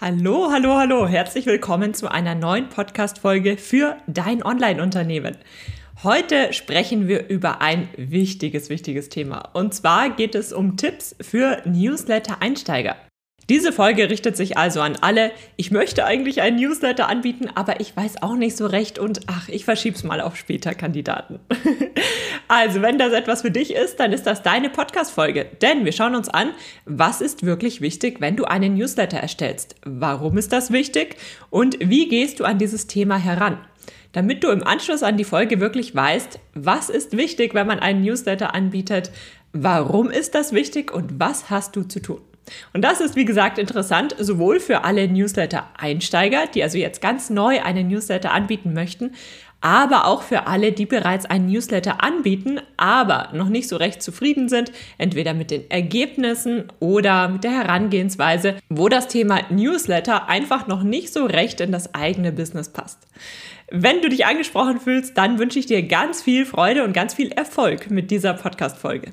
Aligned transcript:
Hallo, 0.00 0.52
hallo, 0.52 0.76
hallo. 0.76 1.08
Herzlich 1.08 1.46
willkommen 1.46 1.92
zu 1.92 2.08
einer 2.08 2.36
neuen 2.36 2.68
Podcast-Folge 2.68 3.56
für 3.56 3.96
dein 4.06 4.44
Online-Unternehmen. 4.44 5.36
Heute 6.04 6.52
sprechen 6.52 7.08
wir 7.08 7.28
über 7.28 7.60
ein 7.60 7.88
wichtiges, 7.96 8.70
wichtiges 8.70 9.08
Thema. 9.08 9.50
Und 9.54 9.74
zwar 9.74 10.10
geht 10.10 10.36
es 10.36 10.52
um 10.52 10.76
Tipps 10.76 11.16
für 11.20 11.62
Newsletter-Einsteiger. 11.64 12.94
Diese 13.48 13.72
Folge 13.72 14.10
richtet 14.10 14.36
sich 14.36 14.58
also 14.58 14.82
an 14.82 14.96
alle. 15.00 15.30
Ich 15.56 15.70
möchte 15.70 16.04
eigentlich 16.04 16.42
einen 16.42 16.60
Newsletter 16.60 17.08
anbieten, 17.08 17.48
aber 17.54 17.80
ich 17.80 17.96
weiß 17.96 18.22
auch 18.22 18.34
nicht 18.34 18.58
so 18.58 18.66
recht 18.66 18.98
und 18.98 19.20
ach, 19.26 19.48
ich 19.48 19.64
verschieb's 19.64 20.04
mal 20.04 20.20
auf 20.20 20.36
später 20.36 20.74
Kandidaten. 20.74 21.40
also, 22.48 22.82
wenn 22.82 22.98
das 22.98 23.14
etwas 23.14 23.40
für 23.40 23.50
dich 23.50 23.74
ist, 23.74 24.00
dann 24.00 24.12
ist 24.12 24.24
das 24.24 24.42
deine 24.42 24.68
Podcast-Folge. 24.68 25.46
Denn 25.62 25.86
wir 25.86 25.92
schauen 25.92 26.14
uns 26.14 26.28
an, 26.28 26.50
was 26.84 27.22
ist 27.22 27.42
wirklich 27.42 27.80
wichtig, 27.80 28.20
wenn 28.20 28.36
du 28.36 28.44
einen 28.44 28.74
Newsletter 28.74 29.16
erstellst? 29.16 29.76
Warum 29.82 30.36
ist 30.36 30.52
das 30.52 30.70
wichtig? 30.70 31.16
Und 31.48 31.78
wie 31.80 32.06
gehst 32.06 32.40
du 32.40 32.44
an 32.44 32.58
dieses 32.58 32.86
Thema 32.86 33.16
heran? 33.16 33.56
Damit 34.12 34.44
du 34.44 34.50
im 34.50 34.62
Anschluss 34.62 35.02
an 35.02 35.16
die 35.16 35.24
Folge 35.24 35.58
wirklich 35.58 35.94
weißt, 35.94 36.38
was 36.52 36.90
ist 36.90 37.16
wichtig, 37.16 37.54
wenn 37.54 37.66
man 37.66 37.78
einen 37.78 38.02
Newsletter 38.02 38.54
anbietet, 38.54 39.10
warum 39.54 40.10
ist 40.10 40.34
das 40.34 40.52
wichtig 40.52 40.92
und 40.92 41.18
was 41.18 41.48
hast 41.48 41.76
du 41.76 41.84
zu 41.84 42.00
tun. 42.00 42.20
Und 42.72 42.82
das 42.82 43.00
ist, 43.00 43.16
wie 43.16 43.24
gesagt, 43.24 43.58
interessant, 43.58 44.14
sowohl 44.18 44.60
für 44.60 44.84
alle 44.84 45.08
Newsletter-Einsteiger, 45.08 46.46
die 46.54 46.62
also 46.62 46.78
jetzt 46.78 47.00
ganz 47.00 47.30
neu 47.30 47.60
einen 47.62 47.88
Newsletter 47.88 48.32
anbieten 48.32 48.72
möchten, 48.72 49.12
aber 49.60 50.06
auch 50.06 50.22
für 50.22 50.46
alle, 50.46 50.72
die 50.72 50.86
bereits 50.86 51.26
einen 51.26 51.50
Newsletter 51.50 52.02
anbieten, 52.02 52.60
aber 52.76 53.30
noch 53.32 53.48
nicht 53.48 53.68
so 53.68 53.76
recht 53.76 54.02
zufrieden 54.02 54.48
sind, 54.48 54.70
entweder 54.98 55.34
mit 55.34 55.50
den 55.50 55.68
Ergebnissen 55.70 56.64
oder 56.78 57.28
mit 57.28 57.44
der 57.44 57.52
Herangehensweise, 57.52 58.56
wo 58.68 58.88
das 58.88 59.08
Thema 59.08 59.40
Newsletter 59.50 60.28
einfach 60.28 60.68
noch 60.68 60.82
nicht 60.82 61.12
so 61.12 61.26
recht 61.26 61.60
in 61.60 61.72
das 61.72 61.94
eigene 61.94 62.30
Business 62.30 62.68
passt. 62.68 63.08
Wenn 63.70 64.00
du 64.00 64.08
dich 64.08 64.26
angesprochen 64.26 64.80
fühlst, 64.80 65.18
dann 65.18 65.38
wünsche 65.38 65.58
ich 65.58 65.66
dir 65.66 65.82
ganz 65.82 66.22
viel 66.22 66.46
Freude 66.46 66.84
und 66.84 66.92
ganz 66.92 67.14
viel 67.14 67.32
Erfolg 67.32 67.90
mit 67.90 68.10
dieser 68.10 68.34
Podcast-Folge. 68.34 69.12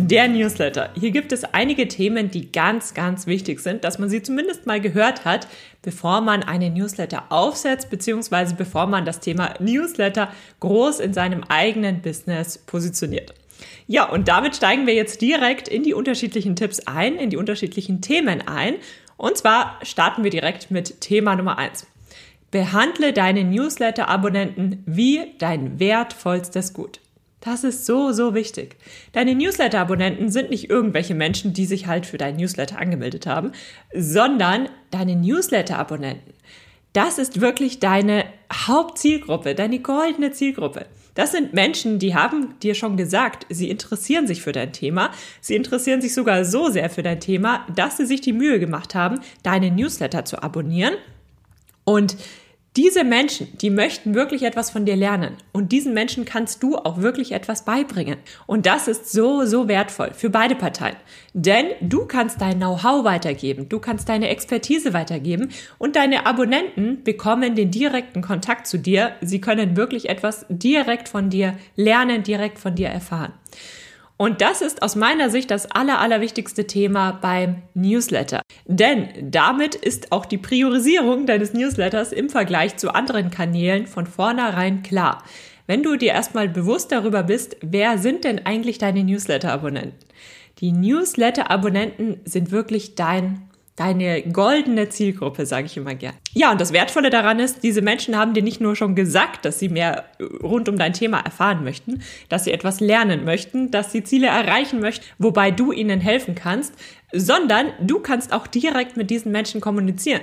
Der 0.00 0.28
Newsletter. 0.28 0.90
Hier 0.94 1.10
gibt 1.10 1.32
es 1.32 1.42
einige 1.42 1.88
Themen, 1.88 2.30
die 2.30 2.52
ganz, 2.52 2.94
ganz 2.94 3.26
wichtig 3.26 3.58
sind, 3.58 3.82
dass 3.82 3.98
man 3.98 4.08
sie 4.08 4.22
zumindest 4.22 4.64
mal 4.64 4.80
gehört 4.80 5.24
hat, 5.24 5.48
bevor 5.82 6.20
man 6.20 6.44
einen 6.44 6.74
Newsletter 6.74 7.24
aufsetzt, 7.30 7.90
beziehungsweise 7.90 8.54
bevor 8.54 8.86
man 8.86 9.04
das 9.04 9.18
Thema 9.18 9.54
Newsletter 9.58 10.32
groß 10.60 11.00
in 11.00 11.14
seinem 11.14 11.42
eigenen 11.48 12.00
Business 12.00 12.58
positioniert. 12.58 13.34
Ja, 13.88 14.08
und 14.08 14.28
damit 14.28 14.54
steigen 14.54 14.86
wir 14.86 14.94
jetzt 14.94 15.20
direkt 15.20 15.66
in 15.66 15.82
die 15.82 15.94
unterschiedlichen 15.94 16.54
Tipps 16.54 16.78
ein, 16.86 17.16
in 17.16 17.30
die 17.30 17.36
unterschiedlichen 17.36 18.00
Themen 18.00 18.46
ein. 18.46 18.76
Und 19.16 19.36
zwar 19.36 19.80
starten 19.82 20.22
wir 20.22 20.30
direkt 20.30 20.70
mit 20.70 21.00
Thema 21.00 21.34
Nummer 21.34 21.58
eins. 21.58 21.88
Behandle 22.52 23.12
deine 23.12 23.42
Newsletter-Abonnenten 23.42 24.84
wie 24.86 25.34
dein 25.38 25.80
wertvollstes 25.80 26.72
Gut. 26.72 27.00
Das 27.40 27.62
ist 27.62 27.86
so, 27.86 28.12
so 28.12 28.34
wichtig. 28.34 28.76
Deine 29.12 29.34
Newsletter-Abonnenten 29.34 30.28
sind 30.30 30.50
nicht 30.50 30.68
irgendwelche 30.68 31.14
Menschen, 31.14 31.52
die 31.52 31.66
sich 31.66 31.86
halt 31.86 32.04
für 32.04 32.18
dein 32.18 32.36
Newsletter 32.36 32.78
angemeldet 32.78 33.26
haben, 33.26 33.52
sondern 33.94 34.68
deine 34.90 35.14
Newsletter-Abonnenten. 35.14 36.34
Das 36.92 37.18
ist 37.18 37.40
wirklich 37.40 37.78
deine 37.78 38.24
Hauptzielgruppe, 38.52 39.54
deine 39.54 39.78
goldene 39.78 40.32
Zielgruppe. 40.32 40.86
Das 41.14 41.32
sind 41.32 41.52
Menschen, 41.52 41.98
die 41.98 42.14
haben 42.14 42.58
dir 42.60 42.74
schon 42.74 42.96
gesagt, 42.96 43.46
sie 43.48 43.70
interessieren 43.70 44.26
sich 44.26 44.42
für 44.42 44.52
dein 44.52 44.72
Thema. 44.72 45.10
Sie 45.40 45.54
interessieren 45.54 46.00
sich 46.00 46.14
sogar 46.14 46.44
so 46.44 46.70
sehr 46.70 46.90
für 46.90 47.02
dein 47.02 47.20
Thema, 47.20 47.66
dass 47.74 47.98
sie 47.98 48.06
sich 48.06 48.20
die 48.20 48.32
Mühe 48.32 48.58
gemacht 48.58 48.94
haben, 48.94 49.20
deine 49.42 49.70
Newsletter 49.70 50.24
zu 50.24 50.42
abonnieren. 50.42 50.94
Und 51.84 52.16
diese 52.76 53.02
Menschen, 53.02 53.48
die 53.58 53.70
möchten 53.70 54.14
wirklich 54.14 54.42
etwas 54.42 54.70
von 54.70 54.84
dir 54.84 54.94
lernen. 54.94 55.36
Und 55.52 55.72
diesen 55.72 55.94
Menschen 55.94 56.24
kannst 56.24 56.62
du 56.62 56.76
auch 56.76 56.98
wirklich 56.98 57.32
etwas 57.32 57.64
beibringen. 57.64 58.18
Und 58.46 58.66
das 58.66 58.86
ist 58.86 59.10
so, 59.10 59.44
so 59.46 59.68
wertvoll 59.68 60.12
für 60.14 60.30
beide 60.30 60.54
Parteien. 60.54 60.96
Denn 61.32 61.66
du 61.80 62.06
kannst 62.06 62.40
dein 62.40 62.58
Know-how 62.58 63.04
weitergeben, 63.04 63.68
du 63.68 63.80
kannst 63.80 64.08
deine 64.08 64.28
Expertise 64.28 64.92
weitergeben 64.92 65.50
und 65.78 65.96
deine 65.96 66.26
Abonnenten 66.26 67.02
bekommen 67.02 67.56
den 67.56 67.70
direkten 67.70 68.22
Kontakt 68.22 68.66
zu 68.66 68.78
dir. 68.78 69.12
Sie 69.22 69.40
können 69.40 69.76
wirklich 69.76 70.08
etwas 70.08 70.46
direkt 70.48 71.08
von 71.08 71.30
dir 71.30 71.56
lernen, 71.74 72.22
direkt 72.22 72.58
von 72.58 72.74
dir 72.74 72.88
erfahren. 72.88 73.32
Und 74.18 74.40
das 74.40 74.62
ist 74.62 74.82
aus 74.82 74.96
meiner 74.96 75.30
Sicht 75.30 75.48
das 75.50 75.70
aller, 75.70 76.00
allerwichtigste 76.00 76.66
Thema 76.66 77.12
beim 77.12 77.62
Newsletter. 77.74 78.42
Denn 78.66 79.08
damit 79.30 79.76
ist 79.76 80.10
auch 80.10 80.26
die 80.26 80.38
Priorisierung 80.38 81.24
deines 81.24 81.54
Newsletters 81.54 82.12
im 82.12 82.28
Vergleich 82.28 82.76
zu 82.76 82.92
anderen 82.92 83.30
Kanälen 83.30 83.86
von 83.86 84.06
vornherein 84.06 84.82
klar. 84.82 85.22
Wenn 85.68 85.84
du 85.84 85.96
dir 85.96 86.12
erstmal 86.12 86.48
bewusst 86.48 86.90
darüber 86.90 87.22
bist, 87.22 87.58
wer 87.60 87.98
sind 87.98 88.24
denn 88.24 88.44
eigentlich 88.44 88.78
deine 88.78 89.04
Newsletter-Abonnenten? 89.04 89.96
Die 90.58 90.72
Newsletter-Abonnenten 90.72 92.20
sind 92.24 92.50
wirklich 92.50 92.96
dein 92.96 93.47
deine 93.78 94.22
goldene 94.22 94.88
Zielgruppe, 94.88 95.46
sage 95.46 95.66
ich 95.66 95.76
immer 95.76 95.94
gern. 95.94 96.14
Ja, 96.32 96.50
und 96.50 96.60
das 96.60 96.72
Wertvolle 96.72 97.10
daran 97.10 97.38
ist, 97.38 97.62
diese 97.62 97.80
Menschen 97.80 98.16
haben 98.16 98.34
dir 98.34 98.42
nicht 98.42 98.60
nur 98.60 98.74
schon 98.74 98.96
gesagt, 98.96 99.44
dass 99.44 99.60
sie 99.60 99.68
mehr 99.68 100.06
rund 100.42 100.68
um 100.68 100.76
dein 100.76 100.92
Thema 100.92 101.20
erfahren 101.20 101.62
möchten, 101.62 102.02
dass 102.28 102.44
sie 102.44 102.52
etwas 102.52 102.80
lernen 102.80 103.24
möchten, 103.24 103.70
dass 103.70 103.92
sie 103.92 104.02
Ziele 104.02 104.26
erreichen 104.26 104.80
möchten, 104.80 105.04
wobei 105.18 105.52
du 105.52 105.70
ihnen 105.70 106.00
helfen 106.00 106.34
kannst, 106.34 106.74
sondern 107.12 107.66
du 107.80 108.00
kannst 108.00 108.32
auch 108.32 108.48
direkt 108.48 108.96
mit 108.96 109.10
diesen 109.10 109.30
Menschen 109.30 109.60
kommunizieren. 109.60 110.22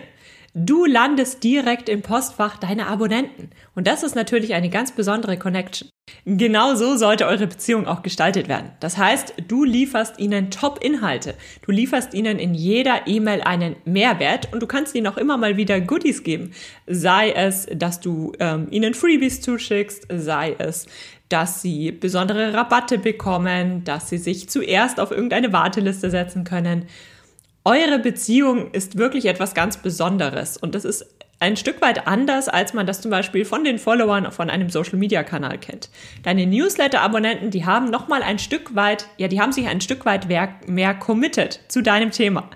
Du 0.58 0.86
landest 0.86 1.44
direkt 1.44 1.90
im 1.90 2.02
Postfach 2.02 2.56
deiner 2.56 2.88
Abonnenten. 2.88 3.50
Und 3.76 3.88
das 3.88 4.04
ist 4.04 4.16
natürlich 4.16 4.54
eine 4.54 4.70
ganz 4.70 4.94
besondere 4.94 5.36
Connection. 5.36 5.90
Genau 6.24 6.76
so 6.76 6.96
sollte 6.96 7.26
eure 7.26 7.48
Beziehung 7.48 7.88
auch 7.88 8.04
gestaltet 8.04 8.48
werden. 8.48 8.72
Das 8.80 8.98
heißt, 8.98 9.34
du 9.50 9.66
lieferst 9.66 10.18
ihnen 10.18 10.52
Top-Inhalte. 10.52 11.36
Du 11.66 11.74
lieferst 11.74 12.14
ihnen 12.14 12.40
in 12.40 12.54
jeder 12.54 13.06
E-Mail 13.06 13.42
einen 13.42 13.76
Mehrwert 13.84 14.54
und 14.54 14.62
du 14.62 14.68
kannst 14.68 14.96
ihnen 14.96 15.08
auch 15.08 15.18
immer 15.18 15.36
mal 15.36 15.58
wieder 15.58 15.82
Goodies 15.82 16.24
geben. 16.24 16.52
Sei 16.88 17.32
es, 17.32 17.68
dass 17.76 18.00
du 18.00 18.32
ähm, 18.40 18.68
ihnen 18.72 18.94
Freebies 18.94 19.42
zuschickst, 19.42 20.08
sei 20.10 20.56
es, 20.58 20.86
dass 21.28 21.62
sie 21.64 21.92
besondere 21.92 22.54
Rabatte 22.54 22.98
bekommen, 22.98 23.84
dass 23.84 24.08
sie 24.08 24.20
sich 24.20 24.48
zuerst 24.48 25.02
auf 25.02 25.12
irgendeine 25.12 25.52
Warteliste 25.52 26.10
setzen 26.10 26.46
können 26.46 26.86
eure 27.66 28.00
Beziehung 28.00 28.72
ist 28.72 28.98
wirklich 28.98 29.26
etwas 29.26 29.54
ganz 29.56 29.78
Besonderes 29.78 30.56
und 30.56 30.76
das 30.76 30.86
ist 30.86 31.06
ein 31.40 31.58
Stück 31.58 31.82
weit 31.82 32.08
anders, 32.08 32.48
als 32.48 32.74
man 32.74 32.88
das 32.88 33.02
zum 33.02 33.12
Beispiel 33.12 33.44
von 33.44 33.64
den 33.64 33.78
Followern 33.78 34.32
von 34.32 34.50
einem 34.50 34.70
Social-Media-Kanal 34.70 35.58
kennt. 35.58 35.90
Deine 36.24 36.46
Newsletter-Abonnenten, 36.46 37.52
die 37.52 37.66
haben 37.66 37.90
nochmal 37.90 38.24
ein 38.24 38.40
Stück 38.40 38.76
weit, 38.76 39.08
ja, 39.18 39.28
die 39.28 39.42
haben 39.42 39.52
sich 39.52 39.68
ein 39.68 39.82
Stück 39.82 40.06
weit 40.06 40.28
mehr, 40.28 40.56
mehr 40.68 40.94
committed 40.94 41.60
zu 41.68 41.82
deinem 41.82 42.12
Thema. 42.12 42.50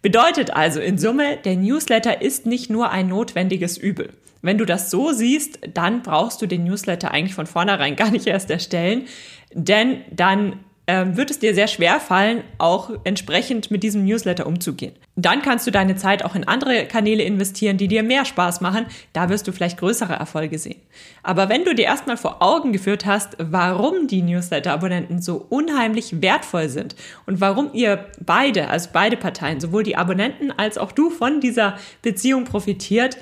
Bedeutet 0.00 0.52
also 0.52 0.80
in 0.80 0.96
Summe, 0.96 1.36
der 1.38 1.56
Newsletter 1.56 2.22
ist 2.22 2.46
nicht 2.46 2.70
nur 2.70 2.90
ein 2.90 3.08
notwendiges 3.08 3.76
Übel. 3.76 4.12
Wenn 4.40 4.56
du 4.56 4.64
das 4.64 4.90
so 4.90 5.12
siehst, 5.12 5.58
dann 5.74 6.02
brauchst 6.02 6.40
du 6.40 6.46
den 6.46 6.64
Newsletter 6.64 7.10
eigentlich 7.10 7.34
von 7.34 7.46
vornherein 7.46 7.96
gar 7.96 8.10
nicht 8.10 8.26
erst 8.26 8.50
erstellen, 8.50 9.06
denn 9.52 10.02
dann 10.10 10.60
wird 10.88 11.30
es 11.30 11.38
dir 11.38 11.54
sehr 11.54 11.68
schwer 11.68 12.00
fallen, 12.00 12.42
auch 12.56 12.90
entsprechend 13.04 13.70
mit 13.70 13.82
diesem 13.82 14.06
Newsletter 14.06 14.46
umzugehen. 14.46 14.94
Dann 15.16 15.42
kannst 15.42 15.66
du 15.66 15.70
deine 15.70 15.96
Zeit 15.96 16.24
auch 16.24 16.34
in 16.34 16.48
andere 16.48 16.86
Kanäle 16.86 17.24
investieren, 17.24 17.76
die 17.76 17.88
dir 17.88 18.02
mehr 18.02 18.24
Spaß 18.24 18.62
machen. 18.62 18.86
Da 19.12 19.28
wirst 19.28 19.46
du 19.46 19.52
vielleicht 19.52 19.78
größere 19.78 20.14
Erfolge 20.14 20.58
sehen. 20.58 20.80
Aber 21.22 21.50
wenn 21.50 21.64
du 21.64 21.74
dir 21.74 21.84
erstmal 21.84 22.16
vor 22.16 22.40
Augen 22.40 22.72
geführt 22.72 23.04
hast, 23.04 23.36
warum 23.38 24.06
die 24.06 24.22
Newsletter-Abonnenten 24.22 25.20
so 25.20 25.44
unheimlich 25.50 26.22
wertvoll 26.22 26.70
sind 26.70 26.96
und 27.26 27.40
warum 27.40 27.70
ihr 27.74 28.06
beide, 28.24 28.68
also 28.68 28.88
beide 28.92 29.18
Parteien, 29.18 29.60
sowohl 29.60 29.82
die 29.82 29.96
Abonnenten 29.96 30.52
als 30.52 30.78
auch 30.78 30.92
du 30.92 31.10
von 31.10 31.40
dieser 31.40 31.76
Beziehung 32.00 32.44
profitiert, 32.44 33.18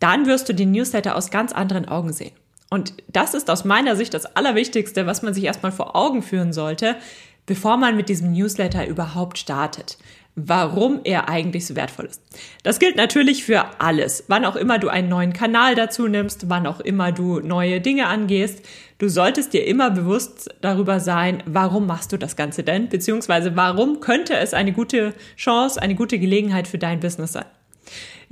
dann 0.00 0.26
wirst 0.26 0.48
du 0.48 0.54
den 0.54 0.72
Newsletter 0.72 1.14
aus 1.14 1.30
ganz 1.30 1.52
anderen 1.52 1.86
Augen 1.86 2.12
sehen. 2.12 2.32
Und 2.72 2.94
das 3.06 3.34
ist 3.34 3.50
aus 3.50 3.66
meiner 3.66 3.96
Sicht 3.96 4.14
das 4.14 4.24
Allerwichtigste, 4.24 5.04
was 5.06 5.20
man 5.20 5.34
sich 5.34 5.44
erstmal 5.44 5.72
vor 5.72 5.94
Augen 5.94 6.22
führen 6.22 6.54
sollte, 6.54 6.96
bevor 7.44 7.76
man 7.76 7.96
mit 7.96 8.08
diesem 8.08 8.32
Newsletter 8.32 8.86
überhaupt 8.86 9.36
startet. 9.36 9.98
warum 10.34 11.00
er 11.04 11.28
eigentlich 11.28 11.66
so 11.66 11.76
wertvoll 11.76 12.06
ist. 12.06 12.22
Das 12.62 12.78
gilt 12.78 12.96
natürlich 12.96 13.44
für 13.44 13.80
alles. 13.80 14.24
Wann 14.28 14.46
auch 14.46 14.56
immer 14.56 14.78
du 14.78 14.88
einen 14.88 15.08
neuen 15.08 15.34
Kanal 15.34 15.74
dazu 15.74 16.08
nimmst, 16.08 16.48
wann 16.48 16.66
auch 16.66 16.80
immer 16.80 17.12
du 17.12 17.40
neue 17.40 17.80
Dinge 17.82 18.06
angehst, 18.06 18.64
du 18.98 19.08
solltest 19.08 19.52
dir 19.52 19.66
immer 19.66 19.90
bewusst 19.90 20.48
darüber 20.62 21.00
sein, 21.00 21.42
warum 21.44 21.86
machst 21.86 22.12
du 22.12 22.16
das 22.16 22.36
Ganze 22.36 22.62
denn, 22.62 22.88
beziehungsweise 22.88 23.56
warum 23.56 24.00
könnte 24.00 24.34
es 24.36 24.54
eine 24.54 24.72
gute 24.72 25.12
Chance, 25.36 25.80
eine 25.82 25.94
gute 25.94 26.18
Gelegenheit 26.18 26.66
für 26.66 26.78
dein 26.78 27.00
Business 27.00 27.32
sein. 27.32 27.44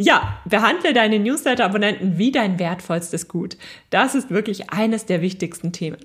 Ja, 0.02 0.38
behandle 0.47 0.94
deine 0.94 1.19
Newsletter-Abonnenten 1.19 2.17
wie 2.17 2.32
dein 2.32 2.58
wertvollstes 2.58 3.29
Gut. 3.29 3.58
Das 3.91 4.14
ist 4.14 4.31
wirklich 4.31 4.70
eines 4.70 5.05
der 5.05 5.20
wichtigsten 5.20 5.73
Themen. 5.73 5.99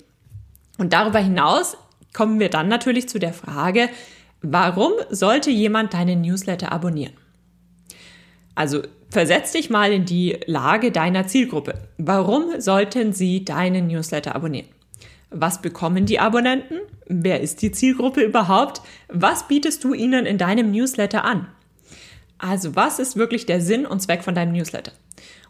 Und 0.76 0.92
darüber 0.92 1.18
hinaus 1.18 1.78
kommen 2.12 2.38
wir 2.38 2.50
dann 2.50 2.68
natürlich 2.68 3.08
zu 3.08 3.18
der 3.18 3.32
Frage, 3.32 3.88
warum 4.42 4.92
sollte 5.08 5.50
jemand 5.50 5.94
deinen 5.94 6.20
Newsletter 6.20 6.72
abonnieren? 6.72 7.14
Also 8.54 8.82
versetz 9.08 9.52
dich 9.52 9.70
mal 9.70 9.90
in 9.90 10.04
die 10.04 10.40
Lage 10.44 10.92
deiner 10.92 11.26
Zielgruppe. 11.26 11.88
Warum 11.96 12.60
sollten 12.60 13.14
sie 13.14 13.46
deinen 13.46 13.86
Newsletter 13.86 14.36
abonnieren? 14.36 14.68
Was 15.30 15.62
bekommen 15.62 16.04
die 16.04 16.20
Abonnenten? 16.20 16.80
Wer 17.06 17.40
ist 17.40 17.62
die 17.62 17.72
Zielgruppe 17.72 18.20
überhaupt? 18.20 18.82
Was 19.08 19.48
bietest 19.48 19.82
du 19.84 19.94
ihnen 19.94 20.26
in 20.26 20.36
deinem 20.36 20.70
Newsletter 20.70 21.24
an? 21.24 21.48
Also 22.38 22.76
was 22.76 22.98
ist 22.98 23.16
wirklich 23.16 23.46
der 23.46 23.60
Sinn 23.60 23.86
und 23.86 24.00
Zweck 24.00 24.22
von 24.22 24.34
deinem 24.34 24.52
Newsletter? 24.52 24.92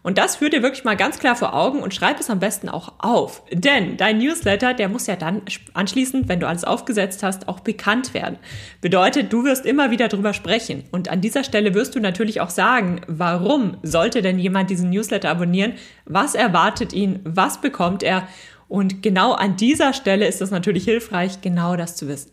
Und 0.03 0.17
das 0.17 0.37
führt 0.37 0.53
dir 0.53 0.63
wirklich 0.63 0.85
mal 0.85 0.95
ganz 0.95 1.19
klar 1.19 1.35
vor 1.35 1.53
Augen 1.53 1.79
und 1.79 1.93
schreib 1.93 2.19
es 2.19 2.29
am 2.29 2.39
besten 2.39 2.69
auch 2.69 2.93
auf. 2.99 3.43
Denn 3.51 3.97
dein 3.97 4.19
Newsletter, 4.19 4.73
der 4.73 4.87
muss 4.87 5.07
ja 5.07 5.17
dann 5.17 5.41
anschließend, 5.73 6.29
wenn 6.29 6.39
du 6.39 6.47
alles 6.47 6.63
aufgesetzt 6.63 7.23
hast, 7.23 7.49
auch 7.49 7.59
bekannt 7.59 8.13
werden. 8.13 8.37
Bedeutet, 8.79 9.33
du 9.33 9.43
wirst 9.43 9.65
immer 9.65 9.91
wieder 9.91 10.07
drüber 10.07 10.33
sprechen. 10.33 10.85
Und 10.91 11.09
an 11.09 11.19
dieser 11.19 11.43
Stelle 11.43 11.73
wirst 11.73 11.95
du 11.95 11.99
natürlich 11.99 12.39
auch 12.39 12.51
sagen, 12.51 13.01
warum 13.07 13.77
sollte 13.83 14.21
denn 14.21 14.39
jemand 14.39 14.69
diesen 14.69 14.91
Newsletter 14.91 15.29
abonnieren? 15.29 15.73
Was 16.05 16.35
erwartet 16.35 16.93
ihn? 16.93 17.19
Was 17.25 17.59
bekommt 17.59 18.01
er? 18.01 18.27
Und 18.69 19.03
genau 19.03 19.33
an 19.33 19.57
dieser 19.57 19.93
Stelle 19.93 20.27
ist 20.27 20.41
es 20.41 20.51
natürlich 20.51 20.85
hilfreich, 20.85 21.41
genau 21.41 21.75
das 21.75 21.97
zu 21.97 22.07
wissen. 22.07 22.31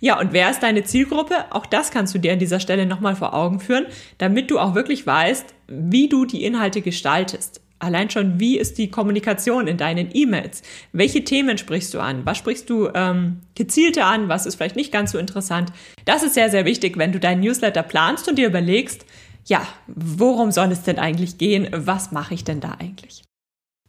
Ja, 0.00 0.18
und 0.18 0.32
wer 0.32 0.50
ist 0.50 0.62
deine 0.62 0.84
Zielgruppe? 0.84 1.34
Auch 1.50 1.66
das 1.66 1.90
kannst 1.90 2.14
du 2.14 2.18
dir 2.18 2.32
an 2.32 2.38
dieser 2.38 2.60
Stelle 2.60 2.86
nochmal 2.86 3.16
vor 3.16 3.34
Augen 3.34 3.60
führen, 3.60 3.86
damit 4.18 4.50
du 4.50 4.58
auch 4.58 4.74
wirklich 4.74 5.06
weißt, 5.06 5.54
wie 5.68 6.08
du 6.08 6.24
die 6.24 6.44
Inhalte 6.44 6.80
gestaltest. 6.80 7.60
Allein 7.78 8.10
schon, 8.10 8.38
wie 8.38 8.58
ist 8.58 8.78
die 8.78 8.90
Kommunikation 8.90 9.66
in 9.66 9.76
deinen 9.76 10.10
E-Mails? 10.12 10.62
Welche 10.92 11.24
Themen 11.24 11.58
sprichst 11.58 11.92
du 11.94 11.98
an? 11.98 12.24
Was 12.24 12.38
sprichst 12.38 12.70
du 12.70 12.88
ähm, 12.94 13.40
gezielter 13.56 14.06
an? 14.06 14.28
Was 14.28 14.46
ist 14.46 14.54
vielleicht 14.54 14.76
nicht 14.76 14.92
ganz 14.92 15.10
so 15.10 15.18
interessant? 15.18 15.72
Das 16.04 16.22
ist 16.22 16.34
sehr, 16.34 16.48
sehr 16.48 16.64
wichtig, 16.64 16.96
wenn 16.96 17.10
du 17.10 17.18
deinen 17.18 17.40
Newsletter 17.40 17.82
planst 17.82 18.28
und 18.28 18.36
dir 18.36 18.46
überlegst, 18.46 19.04
ja, 19.46 19.66
worum 19.88 20.52
soll 20.52 20.70
es 20.70 20.82
denn 20.82 21.00
eigentlich 21.00 21.38
gehen? 21.38 21.68
Was 21.72 22.12
mache 22.12 22.34
ich 22.34 22.44
denn 22.44 22.60
da 22.60 22.76
eigentlich? 22.78 23.24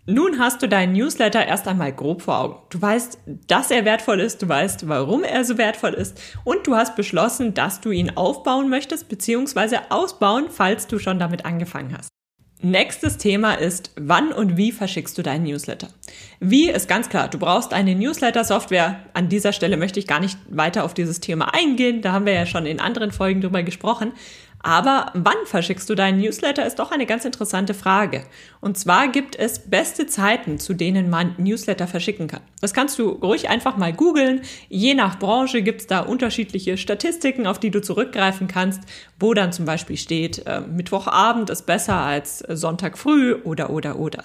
Nun 0.05 0.37
hast 0.37 0.61
du 0.61 0.67
deinen 0.67 0.91
Newsletter 0.91 1.45
erst 1.45 1.65
einmal 1.65 1.93
grob 1.93 2.23
vor 2.23 2.37
Augen. 2.37 2.55
Du 2.69 2.81
weißt, 2.81 3.19
dass 3.47 3.71
er 3.71 3.85
wertvoll 3.85 4.19
ist, 4.19 4.41
du 4.41 4.49
weißt, 4.49 4.89
warum 4.89 5.23
er 5.23 5.45
so 5.45 5.57
wertvoll 5.57 5.93
ist 5.93 6.21
und 6.43 6.67
du 6.67 6.75
hast 6.75 6.97
beschlossen, 6.97 7.53
dass 7.53 7.79
du 7.79 7.89
ihn 7.89 8.11
aufbauen 8.17 8.69
möchtest 8.69 9.07
bzw. 9.07 9.77
ausbauen, 9.89 10.47
falls 10.49 10.87
du 10.87 10.99
schon 10.99 11.19
damit 11.19 11.45
angefangen 11.45 11.95
hast. 11.97 12.09
Nächstes 12.65 13.17
Thema 13.17 13.55
ist, 13.55 13.91
wann 13.97 14.31
und 14.31 14.55
wie 14.57 14.71
verschickst 14.73 15.17
du 15.17 15.21
deinen 15.21 15.43
Newsletter? 15.43 15.89
Wie 16.39 16.69
ist 16.69 16.87
ganz 16.87 17.09
klar, 17.09 17.29
du 17.29 17.37
brauchst 17.37 17.73
eine 17.73 17.95
Newsletter-Software. 17.95 18.99
An 19.13 19.27
dieser 19.27 19.51
Stelle 19.51 19.75
möchte 19.75 19.99
ich 19.99 20.07
gar 20.07 20.21
nicht 20.21 20.37
weiter 20.49 20.85
auf 20.85 20.93
dieses 20.93 21.19
Thema 21.19 21.53
eingehen, 21.53 22.01
da 22.01 22.11
haben 22.13 22.25
wir 22.25 22.33
ja 22.33 22.45
schon 22.45 22.65
in 22.65 22.79
anderen 22.79 23.11
Folgen 23.11 23.41
drüber 23.41 23.63
gesprochen. 23.63 24.13
Aber 24.65 25.11
wann 25.13 25.35
verschickst 25.45 25.89
du 25.89 25.93
deinen 25.93 26.21
Newsletter, 26.21 26.65
ist 26.65 26.79
doch 26.79 26.91
eine 26.91 27.05
ganz 27.05 27.25
interessante 27.25 27.73
Frage. 27.73 28.23
Und 28.61 28.77
zwar 28.77 29.09
gibt 29.09 29.35
es 29.35 29.59
beste 29.59 30.07
Zeiten, 30.07 30.57
zu 30.57 30.73
denen 30.73 31.09
man 31.09 31.35
Newsletter 31.37 31.85
verschicken 31.85 32.27
kann. 32.27 32.39
Das 32.61 32.73
kannst 32.73 32.97
du 32.97 33.09
ruhig 33.09 33.49
einfach 33.49 33.75
mal 33.75 33.91
googeln. 33.91 34.41
Je 34.69 34.93
nach 34.93 35.19
Branche 35.19 35.63
gibt 35.63 35.81
es 35.81 35.87
da 35.87 35.99
unterschiedliche 35.99 36.77
Statistiken, 36.77 37.45
auf 37.45 37.59
die 37.59 37.71
du 37.71 37.81
zurückgreifen 37.81 38.47
kannst, 38.47 38.83
wo 39.19 39.33
dann 39.33 39.51
zum 39.51 39.65
Beispiel 39.65 39.97
steht, 39.97 40.47
äh, 40.47 40.61
Mittwochabend 40.61 41.49
ist 41.49 41.65
besser 41.65 41.97
als 41.97 42.39
Sonntag 42.39 42.97
früh 42.97 43.33
oder 43.33 43.69
oder 43.69 43.99
oder. 43.99 44.23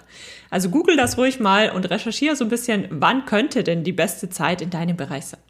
Also 0.50 0.68
google 0.68 0.96
das 0.96 1.18
ruhig 1.18 1.40
mal 1.40 1.70
und 1.70 1.90
recherchiere 1.90 2.36
so 2.36 2.44
ein 2.44 2.50
bisschen, 2.50 2.86
wann 2.90 3.24
könnte 3.24 3.64
denn 3.64 3.82
die 3.82 3.92
beste 3.92 4.30
Zeit 4.30 4.62
in 4.62 4.70
deinem 4.70 4.96
Bereich 4.96 5.26
sein. 5.26 5.40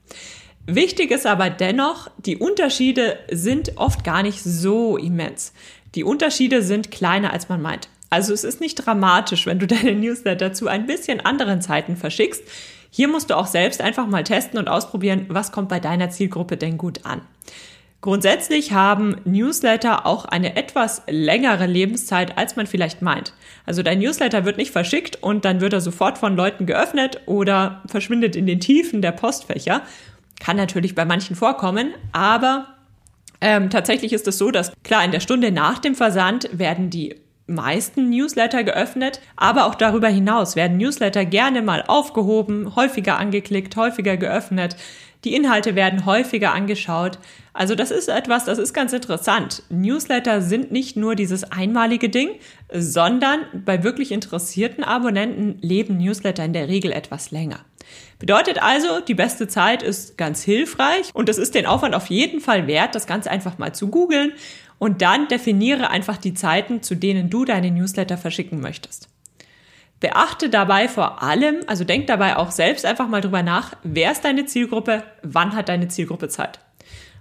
Wichtig 0.70 1.12
ist 1.12 1.26
aber 1.26 1.48
dennoch, 1.48 2.10
die 2.18 2.36
Unterschiede 2.36 3.18
sind 3.32 3.78
oft 3.78 4.04
gar 4.04 4.22
nicht 4.22 4.42
so 4.42 4.98
immens. 4.98 5.54
Die 5.94 6.04
Unterschiede 6.04 6.60
sind 6.60 6.90
kleiner, 6.90 7.32
als 7.32 7.48
man 7.48 7.62
meint. 7.62 7.88
Also 8.10 8.34
es 8.34 8.44
ist 8.44 8.60
nicht 8.60 8.74
dramatisch, 8.74 9.46
wenn 9.46 9.58
du 9.58 9.66
deine 9.66 9.94
Newsletter 9.94 10.52
zu 10.52 10.68
ein 10.68 10.86
bisschen 10.86 11.20
anderen 11.20 11.62
Zeiten 11.62 11.96
verschickst. 11.96 12.42
Hier 12.90 13.08
musst 13.08 13.30
du 13.30 13.36
auch 13.38 13.46
selbst 13.46 13.80
einfach 13.80 14.06
mal 14.06 14.24
testen 14.24 14.58
und 14.58 14.68
ausprobieren, 14.68 15.24
was 15.30 15.52
kommt 15.52 15.70
bei 15.70 15.80
deiner 15.80 16.10
Zielgruppe 16.10 16.58
denn 16.58 16.76
gut 16.76 17.06
an. 17.06 17.22
Grundsätzlich 18.02 18.72
haben 18.72 19.16
Newsletter 19.24 20.04
auch 20.04 20.26
eine 20.26 20.54
etwas 20.54 21.00
längere 21.08 21.66
Lebenszeit, 21.66 22.36
als 22.36 22.56
man 22.56 22.66
vielleicht 22.66 23.00
meint. 23.00 23.32
Also 23.64 23.82
dein 23.82 24.00
Newsletter 24.00 24.44
wird 24.44 24.58
nicht 24.58 24.70
verschickt 24.70 25.22
und 25.22 25.46
dann 25.46 25.62
wird 25.62 25.72
er 25.72 25.80
sofort 25.80 26.18
von 26.18 26.36
Leuten 26.36 26.66
geöffnet 26.66 27.22
oder 27.24 27.82
verschwindet 27.86 28.36
in 28.36 28.44
den 28.44 28.60
Tiefen 28.60 29.00
der 29.00 29.12
Postfächer, 29.12 29.82
kann 30.40 30.56
natürlich 30.56 30.94
bei 30.94 31.04
manchen 31.04 31.36
vorkommen, 31.36 31.94
aber 32.12 32.66
ähm, 33.40 33.70
tatsächlich 33.70 34.12
ist 34.12 34.26
es 34.26 34.38
so, 34.38 34.50
dass 34.50 34.72
klar, 34.82 35.04
in 35.04 35.12
der 35.12 35.20
Stunde 35.20 35.52
nach 35.52 35.78
dem 35.78 35.94
Versand 35.94 36.48
werden 36.52 36.90
die 36.90 37.14
meisten 37.46 38.10
Newsletter 38.10 38.62
geöffnet, 38.62 39.20
aber 39.36 39.66
auch 39.66 39.74
darüber 39.74 40.08
hinaus 40.08 40.54
werden 40.54 40.76
Newsletter 40.76 41.24
gerne 41.24 41.62
mal 41.62 41.82
aufgehoben, 41.86 42.76
häufiger 42.76 43.18
angeklickt, 43.18 43.74
häufiger 43.76 44.16
geöffnet. 44.16 44.76
Die 45.24 45.34
Inhalte 45.34 45.74
werden 45.74 46.06
häufiger 46.06 46.52
angeschaut. 46.52 47.18
Also 47.52 47.74
das 47.74 47.90
ist 47.90 48.08
etwas, 48.08 48.44
das 48.44 48.58
ist 48.58 48.72
ganz 48.72 48.92
interessant. 48.92 49.64
Newsletter 49.68 50.42
sind 50.42 50.70
nicht 50.70 50.96
nur 50.96 51.16
dieses 51.16 51.50
einmalige 51.50 52.08
Ding, 52.08 52.30
sondern 52.72 53.40
bei 53.64 53.82
wirklich 53.82 54.12
interessierten 54.12 54.84
Abonnenten 54.84 55.58
leben 55.60 55.96
Newsletter 55.96 56.44
in 56.44 56.52
der 56.52 56.68
Regel 56.68 56.92
etwas 56.92 57.32
länger. 57.32 57.60
Bedeutet 58.18 58.60
also, 58.60 59.00
die 59.00 59.14
beste 59.14 59.46
Zeit 59.46 59.82
ist 59.82 60.18
ganz 60.18 60.42
hilfreich 60.42 61.10
und 61.14 61.28
es 61.28 61.38
ist 61.38 61.54
den 61.54 61.66
Aufwand 61.66 61.94
auf 61.94 62.06
jeden 62.06 62.40
Fall 62.40 62.66
wert, 62.66 62.94
das 62.94 63.06
Ganze 63.06 63.30
einfach 63.30 63.58
mal 63.58 63.74
zu 63.74 63.88
googeln 63.88 64.32
und 64.78 65.02
dann 65.02 65.28
definiere 65.28 65.90
einfach 65.90 66.16
die 66.16 66.34
Zeiten, 66.34 66.82
zu 66.82 66.96
denen 66.96 67.30
du 67.30 67.44
deine 67.44 67.70
Newsletter 67.70 68.18
verschicken 68.18 68.60
möchtest. 68.60 69.08
Beachte 70.00 70.48
dabei 70.48 70.88
vor 70.88 71.22
allem, 71.22 71.60
also 71.66 71.84
denk 71.84 72.06
dabei 72.06 72.36
auch 72.36 72.50
selbst 72.50 72.84
einfach 72.84 73.08
mal 73.08 73.20
drüber 73.20 73.42
nach, 73.42 73.74
wer 73.82 74.12
ist 74.12 74.24
deine 74.24 74.46
Zielgruppe, 74.46 75.02
wann 75.22 75.54
hat 75.54 75.68
deine 75.68 75.88
Zielgruppe 75.88 76.28
Zeit. 76.28 76.60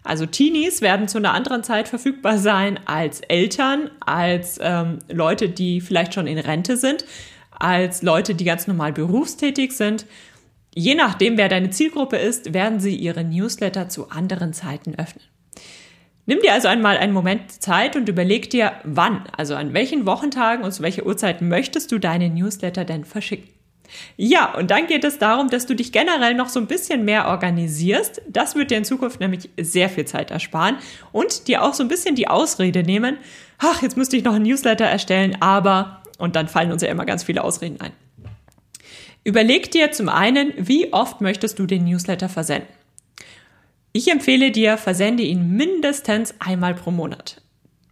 Also 0.03 0.25
Teenies 0.25 0.81
werden 0.81 1.07
zu 1.07 1.17
einer 1.17 1.33
anderen 1.33 1.63
Zeit 1.63 1.87
verfügbar 1.87 2.37
sein 2.37 2.79
als 2.85 3.19
Eltern, 3.21 3.89
als 3.99 4.59
ähm, 4.61 4.99
Leute, 5.09 5.49
die 5.49 5.81
vielleicht 5.81 6.13
schon 6.13 6.27
in 6.27 6.37
Rente 6.37 6.77
sind, 6.77 7.03
als 7.51 8.03
Leute, 8.03 8.35
die 8.35 8.45
ganz 8.45 8.67
normal 8.67 8.93
berufstätig 8.93 9.73
sind 9.73 10.05
Je 10.77 10.93
nachdem, 10.93 11.39
wer 11.39 11.49
deine 11.49 11.71
Zielgruppe 11.71 12.17
ist, 12.17 12.53
werden 12.53 12.79
sie 12.79 12.95
ihre 12.95 13.23
Newsletter 13.23 13.89
zu 13.89 14.11
anderen 14.11 14.53
Zeiten 14.53 14.93
öffnen. 14.93 15.23
Nimm 16.27 16.39
dir 16.41 16.53
also 16.53 16.67
einmal 16.67 16.97
einen 16.97 17.13
Moment 17.13 17.51
Zeit 17.51 17.95
und 17.95 18.07
überleg 18.07 18.51
dir, 18.51 18.73
wann, 18.83 19.23
also 19.35 19.55
an 19.55 19.73
welchen 19.73 20.05
Wochentagen 20.05 20.63
und 20.63 20.71
zu 20.71 20.83
welcher 20.83 21.07
Uhrzeit 21.07 21.41
möchtest 21.41 21.91
du 21.91 21.97
deine 21.97 22.29
Newsletter 22.29 22.85
denn 22.85 23.05
verschicken. 23.05 23.49
Ja, 24.17 24.53
und 24.53 24.69
dann 24.69 24.85
geht 24.85 25.03
es 25.03 25.17
darum, 25.17 25.49
dass 25.49 25.65
du 25.65 25.75
dich 25.75 25.91
generell 25.91 26.35
noch 26.35 26.49
so 26.49 26.59
ein 26.59 26.67
bisschen 26.67 27.05
mehr 27.05 27.27
organisierst. 27.27 28.21
Das 28.27 28.53
wird 28.53 28.69
dir 28.69 28.77
in 28.77 28.85
Zukunft 28.85 29.19
nämlich 29.19 29.49
sehr 29.59 29.89
viel 29.89 30.05
Zeit 30.05 30.29
ersparen 30.29 30.75
und 31.11 31.47
dir 31.47 31.63
auch 31.63 31.73
so 31.73 31.81
ein 31.81 31.89
bisschen 31.89 32.13
die 32.13 32.27
Ausrede 32.27 32.83
nehmen, 32.83 33.17
ach, 33.57 33.81
jetzt 33.81 33.97
müsste 33.97 34.15
ich 34.15 34.23
noch 34.23 34.35
ein 34.35 34.43
Newsletter 34.43 34.85
erstellen, 34.85 35.37
aber, 35.39 36.03
und 36.19 36.35
dann 36.35 36.47
fallen 36.47 36.71
uns 36.71 36.83
ja 36.83 36.89
immer 36.89 37.05
ganz 37.05 37.23
viele 37.23 37.43
Ausreden 37.43 37.81
ein. 37.81 37.93
Überleg 39.27 39.71
dir 39.71 39.91
zum 39.91 40.07
einen, 40.07 40.53
wie 40.55 40.93
oft 40.93 41.19
möchtest 41.19 41.59
du 41.59 41.65
den 41.65 41.83
Newsletter 41.83 42.29
versenden. 42.29 42.69
Ich 43.91 44.09
empfehle 44.09 44.51
dir, 44.51 44.77
versende 44.77 45.21
ihn 45.21 45.51
mindestens 45.51 46.33
einmal 46.39 46.73
pro 46.75 46.91
Monat. 46.91 47.41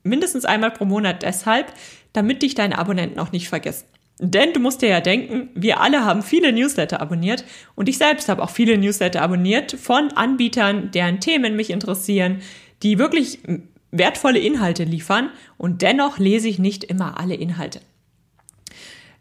Mindestens 0.03 0.45
einmal 0.45 0.71
pro 0.71 0.85
Monat 0.85 1.23
deshalb, 1.23 1.73
damit 2.13 2.41
dich 2.41 2.55
deine 2.55 2.77
Abonnenten 2.77 3.19
auch 3.19 3.33
nicht 3.33 3.49
vergessen. 3.49 3.85
Denn 4.17 4.53
du 4.53 4.61
musst 4.61 4.81
dir 4.81 4.87
ja 4.87 5.01
denken, 5.01 5.49
wir 5.55 5.81
alle 5.81 6.05
haben 6.05 6.23
viele 6.23 6.53
Newsletter 6.53 7.01
abonniert 7.01 7.43
und 7.75 7.89
ich 7.89 7.97
selbst 7.97 8.29
habe 8.29 8.41
auch 8.41 8.49
viele 8.49 8.77
Newsletter 8.77 9.21
abonniert 9.21 9.73
von 9.73 10.13
Anbietern, 10.13 10.91
deren 10.91 11.19
Themen 11.19 11.57
mich 11.57 11.69
interessieren, 11.69 12.43
die 12.81 12.97
wirklich 12.97 13.39
wertvolle 13.91 14.39
Inhalte 14.39 14.85
liefern 14.85 15.31
und 15.57 15.81
dennoch 15.81 16.17
lese 16.17 16.47
ich 16.47 16.59
nicht 16.59 16.85
immer 16.85 17.19
alle 17.19 17.35
Inhalte. 17.35 17.81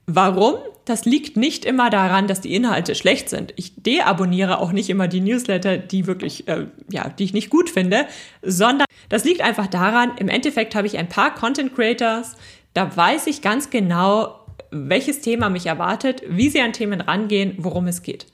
Warum? 0.07 0.57
Das 0.85 1.07
liegt 1.07 1.39
nicht 1.39 1.65
immer 1.65 1.89
daran, 1.89 2.27
dass 2.27 2.43
die 2.43 2.55
Inhalte 2.55 2.95
schlecht 2.95 3.31
sind. 3.31 3.55
Ich 3.57 3.73
deabonniere 3.77 4.59
auch 4.59 4.71
nicht 4.71 4.91
immer 4.91 5.09
die 5.09 5.21
Newsletter, 5.21 5.79
die 5.79 6.07
wirklich, 6.07 6.47
äh, 6.47 6.67
ja, 6.91 7.09
die 7.09 7.25
ich 7.25 7.33
nicht 7.33 7.49
gut 7.49 7.71
finde, 7.71 8.07
sondern 8.43 8.87
das 9.09 9.25
liegt 9.25 9.41
einfach 9.41 9.67
daran, 9.67 10.13
im 10.19 10.29
Endeffekt 10.29 10.75
habe 10.75 10.87
ich 10.87 10.99
ein 10.99 11.09
paar 11.09 11.35
Content 11.35 11.75
Creators, 11.75 12.37
da 12.75 12.95
weiß 12.95 13.29
ich 13.29 13.41
ganz 13.41 13.71
genau, 13.71 14.41
welches 14.71 15.21
Thema 15.21 15.49
mich 15.49 15.67
erwartet, 15.67 16.23
wie 16.29 16.51
sie 16.51 16.61
an 16.61 16.73
Themen 16.73 17.01
rangehen, 17.01 17.55
worum 17.59 17.87
es 17.87 18.03
geht. 18.03 18.27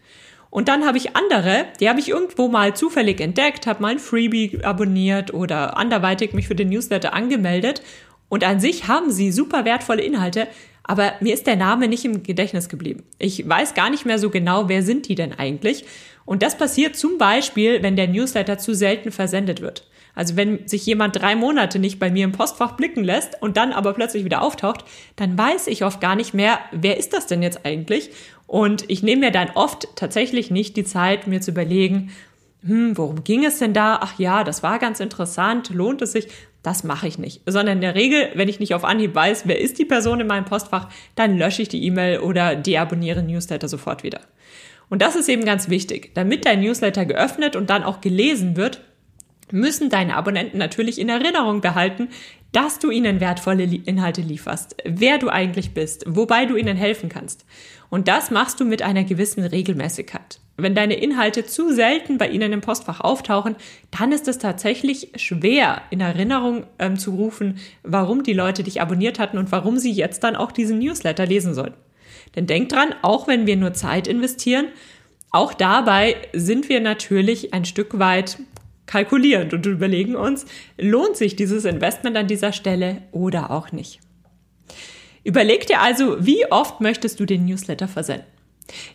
Und 0.49 0.67
dann 0.67 0.85
habe 0.85 0.99
ich 0.99 1.15
andere, 1.15 1.67
die 1.79 1.89
habe 1.89 2.01
ich 2.01 2.09
irgendwo 2.09 2.49
mal 2.49 2.75
zufällig 2.75 3.21
entdeckt, 3.21 3.69
habe 3.69 3.83
mal 3.83 3.93
ein 3.93 3.99
Freebie 4.01 4.59
abonniert 4.65 5.33
oder 5.33 5.77
anderweitig 5.77 6.33
mich 6.33 6.49
für 6.49 6.57
den 6.57 6.71
Newsletter 6.71 7.15
angemeldet. 7.15 7.83
Und 8.29 8.43
an 8.43 8.59
sich 8.59 8.89
haben 8.89 9.13
sie 9.13 9.31
super 9.31 9.65
wertvolle 9.65 10.03
Inhalte, 10.03 10.49
aber 10.91 11.13
mir 11.21 11.33
ist 11.35 11.47
der 11.47 11.55
Name 11.55 11.87
nicht 11.87 12.05
im 12.05 12.25
Gedächtnis 12.25 12.69
geblieben. 12.69 13.05
Ich 13.21 13.49
weiß 13.49 13.75
gar 13.75 13.91
nicht 13.91 14.07
mehr 14.07 14.19
so 14.19 14.29
genau, 14.29 14.69
wer 14.69 14.83
sind 14.83 15.07
die 15.07 15.15
denn 15.15 15.33
eigentlich. 15.33 15.85
Und 16.25 16.43
das 16.43 16.59
passiert 16.59 16.97
zum 16.97 17.17
Beispiel, 17.17 17.81
wenn 17.85 17.95
der 17.95 18.09
Newsletter 18.09 18.59
zu 18.59 18.75
selten 18.75 19.13
versendet 19.13 19.61
wird. 19.61 19.87
Also 20.17 20.35
wenn 20.35 20.67
sich 20.67 20.85
jemand 20.85 21.15
drei 21.15 21.37
Monate 21.37 21.79
nicht 21.79 22.01
bei 22.01 22.11
mir 22.11 22.25
im 22.25 22.33
Postfach 22.33 22.73
blicken 22.73 23.05
lässt 23.05 23.41
und 23.41 23.57
dann 23.57 23.73
aber 23.73 23.93
plötzlich 23.93 24.25
wieder 24.25 24.43
auftaucht, 24.43 24.85
dann 25.15 25.39
weiß 25.39 25.69
ich 25.69 25.85
oft 25.85 26.01
gar 26.01 26.17
nicht 26.17 26.35
mehr, 26.35 26.59
wer 26.73 26.97
ist 26.97 27.13
das 27.13 27.29
denn 27.29 27.41
jetzt 27.41 27.65
eigentlich? 27.65 28.11
Und 28.49 28.85
ich 28.91 29.05
nehme 29.05 29.27
mir 29.27 29.31
dann 29.31 29.51
oft 29.55 29.87
tatsächlich 29.95 30.51
nicht 30.51 30.77
die 30.77 30.83
Zeit, 30.83 31.29
mir 31.29 31.41
zu 31.41 31.53
überlegen, 31.53 32.11
hm, 32.65 32.99
worum 32.99 33.23
ging 33.23 33.45
es 33.45 33.61
denn 33.61 33.75
da? 33.75 34.01
Ach 34.03 34.19
ja, 34.19 34.43
das 34.43 34.65
war 34.65 34.81
ganz 34.81 34.99
interessant, 34.99 35.71
lohnt 35.71 36.03
es 36.03 36.13
sich? 36.13 36.27
Das 36.63 36.85
mache 36.85 37.09
ich 37.09 37.19
nicht. 37.19 37.43
Sondern 37.47 37.79
in 37.79 37.81
der 37.81 37.95
Regel, 37.95 38.29
wenn 38.35 38.49
ich 38.49 38.61
nicht 38.61 38.75
auf 38.75 38.85
Anhieb 38.85 39.15
weiß, 39.15 39.47
wer 39.47 39.61
ist 39.61 39.79
die 39.79 39.85
Person 39.85 40.21
in 40.21 40.27
meinem 40.27 40.45
Postfach, 40.45 40.89
dann 41.15 41.39
lösche 41.39 41.63
ich 41.63 41.69
die 41.69 41.85
E-Mail 41.85 42.21
oder 42.21 42.55
deabonniere 42.57 43.23
Newsletter 43.23 43.69
sofort 43.69 44.03
wieder. 44.03 44.21
Und 44.91 45.01
das 45.01 45.17
ist 45.17 45.29
eben 45.29 45.45
ganz 45.45 45.69
wichtig. 45.69 46.11
Damit 46.15 46.45
dein 46.45 46.61
Newsletter 46.61 47.07
geöffnet 47.07 47.57
und 47.57 47.71
dann 47.71 47.85
auch 47.85 48.01
gelesen 48.01 48.57
wird, 48.57 48.83
müssen 49.53 49.89
deine 49.89 50.17
Abonnenten 50.17 50.59
natürlich 50.59 51.01
in 51.01 51.09
Erinnerung 51.09 51.61
behalten, 51.61 52.09
dass 52.53 52.79
du 52.79 52.91
ihnen 52.91 53.21
wertvolle 53.21 53.65
Inhalte 53.65 54.21
lieferst, 54.21 54.77
wer 54.85 55.19
du 55.19 55.29
eigentlich 55.29 55.73
bist, 55.73 56.05
wobei 56.07 56.47
du 56.47 56.57
ihnen 56.57 56.77
helfen 56.77 57.09
kannst. 57.09 57.45
Und 57.89 58.09
das 58.09 58.31
machst 58.31 58.61
du 58.61 58.65
mit 58.65 58.83
einer 58.83 59.05
gewissen 59.05 59.45
Regelmäßigkeit. 59.45 60.41
Wenn 60.63 60.75
deine 60.75 60.95
Inhalte 60.95 61.45
zu 61.45 61.73
selten 61.73 62.19
bei 62.19 62.29
ihnen 62.29 62.53
im 62.53 62.61
Postfach 62.61 63.01
auftauchen, 63.01 63.57
dann 63.91 64.13
ist 64.13 64.29
es 64.29 64.39
tatsächlich 64.39 65.13
schwer 65.17 65.83
in 65.91 66.01
Erinnerung 66.01 66.65
ähm, 66.79 66.99
zu 66.99 67.13
rufen, 67.13 67.59
warum 67.83 68.23
die 68.23 68.33
Leute 68.33 68.63
dich 68.63 68.81
abonniert 68.81 69.19
hatten 69.19 69.39
und 69.39 69.53
warum 69.53 69.79
sie 69.79 69.93
jetzt 69.93 70.25
dann 70.25 70.37
auch 70.37 70.53
diesen 70.53 70.79
Newsletter 70.79 71.27
lesen 71.27 71.55
sollten. 71.55 71.77
Denn 72.37 72.47
denk 72.47 72.69
dran, 72.69 72.95
auch 73.03 73.27
wenn 73.27 73.47
wir 73.47 73.57
nur 73.57 73.75
Zeit 73.75 74.07
investieren, 74.07 74.69
auch 75.31 75.55
dabei 75.55 76.17
sind 76.33 76.69
wir 76.69 76.81
natürlich 76.81 77.55
ein 77.55 77.65
Stück 77.65 77.99
weit 77.99 78.39
kalkulierend 78.87 79.55
und 79.55 79.67
überlegen 79.67 80.17
uns, 80.17 80.47
lohnt 80.77 81.17
sich 81.17 81.37
dieses 81.37 81.65
Investment 81.65 82.17
an 82.17 82.27
dieser 82.27 82.53
Stelle 82.53 83.03
oder 83.13 83.53
auch 83.53 83.71
nicht. 83.71 84.01
Überleg 85.23 85.67
dir 85.67 85.81
also, 85.81 86.25
wie 86.25 86.51
oft 86.51 86.81
möchtest 86.81 87.21
du 87.21 87.27
den 87.27 87.45
Newsletter 87.45 87.87
versenden? 87.87 88.27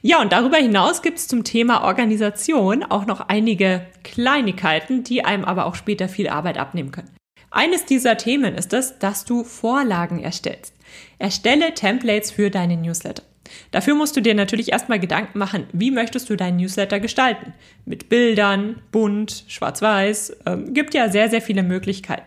Ja, 0.01 0.21
und 0.21 0.31
darüber 0.31 0.57
hinaus 0.57 1.01
gibt 1.01 1.17
es 1.17 1.27
zum 1.27 1.43
Thema 1.43 1.83
Organisation 1.83 2.83
auch 2.83 3.05
noch 3.05 3.21
einige 3.21 3.85
Kleinigkeiten, 4.03 5.03
die 5.03 5.25
einem 5.25 5.45
aber 5.45 5.65
auch 5.65 5.75
später 5.75 6.07
viel 6.07 6.29
Arbeit 6.29 6.57
abnehmen 6.57 6.91
können. 6.91 7.11
Eines 7.51 7.85
dieser 7.85 8.17
Themen 8.17 8.55
ist 8.55 8.73
es, 8.73 8.99
dass 8.99 9.25
du 9.25 9.43
Vorlagen 9.43 10.21
erstellst. 10.21 10.73
Erstelle 11.19 11.73
Templates 11.73 12.31
für 12.31 12.49
deine 12.49 12.77
Newsletter. 12.77 13.23
Dafür 13.71 13.95
musst 13.95 14.17
du 14.17 14.21
dir 14.21 14.33
natürlich 14.33 14.71
erstmal 14.71 14.99
Gedanken 14.99 15.37
machen, 15.37 15.67
wie 15.71 15.91
möchtest 15.91 16.29
du 16.29 16.35
deinen 16.35 16.57
Newsletter 16.57 16.99
gestalten? 16.99 17.53
Mit 17.85 18.09
Bildern, 18.09 18.81
bunt, 18.91 19.45
schwarz-weiß, 19.47 20.37
ähm, 20.45 20.73
gibt 20.73 20.93
ja 20.93 21.09
sehr, 21.09 21.29
sehr 21.29 21.41
viele 21.41 21.63
Möglichkeiten. 21.63 22.25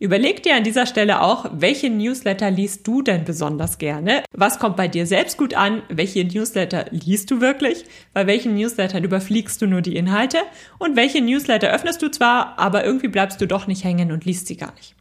Überleg 0.00 0.42
dir 0.42 0.56
an 0.56 0.64
dieser 0.64 0.86
Stelle 0.86 1.20
auch, 1.22 1.46
welche 1.52 1.88
Newsletter 1.88 2.50
liest 2.50 2.86
du 2.86 3.02
denn 3.02 3.24
besonders 3.24 3.78
gerne? 3.78 4.24
Was 4.32 4.58
kommt 4.58 4.76
bei 4.76 4.88
dir 4.88 5.06
selbst 5.06 5.38
gut 5.38 5.54
an? 5.54 5.82
Welche 5.88 6.24
Newsletter 6.24 6.86
liest 6.90 7.30
du 7.30 7.40
wirklich? 7.40 7.84
Bei 8.12 8.26
welchen 8.26 8.54
Newslettern 8.54 9.04
überfliegst 9.04 9.62
du 9.62 9.66
nur 9.66 9.82
die 9.82 9.96
Inhalte? 9.96 10.38
Und 10.78 10.96
welche 10.96 11.20
Newsletter 11.20 11.72
öffnest 11.72 12.02
du 12.02 12.10
zwar, 12.10 12.58
aber 12.58 12.84
irgendwie 12.84 13.08
bleibst 13.08 13.40
du 13.40 13.46
doch 13.46 13.66
nicht 13.66 13.84
hängen 13.84 14.10
und 14.10 14.24
liest 14.24 14.48
sie 14.48 14.56
gar 14.56 14.74
nicht? 14.74 14.94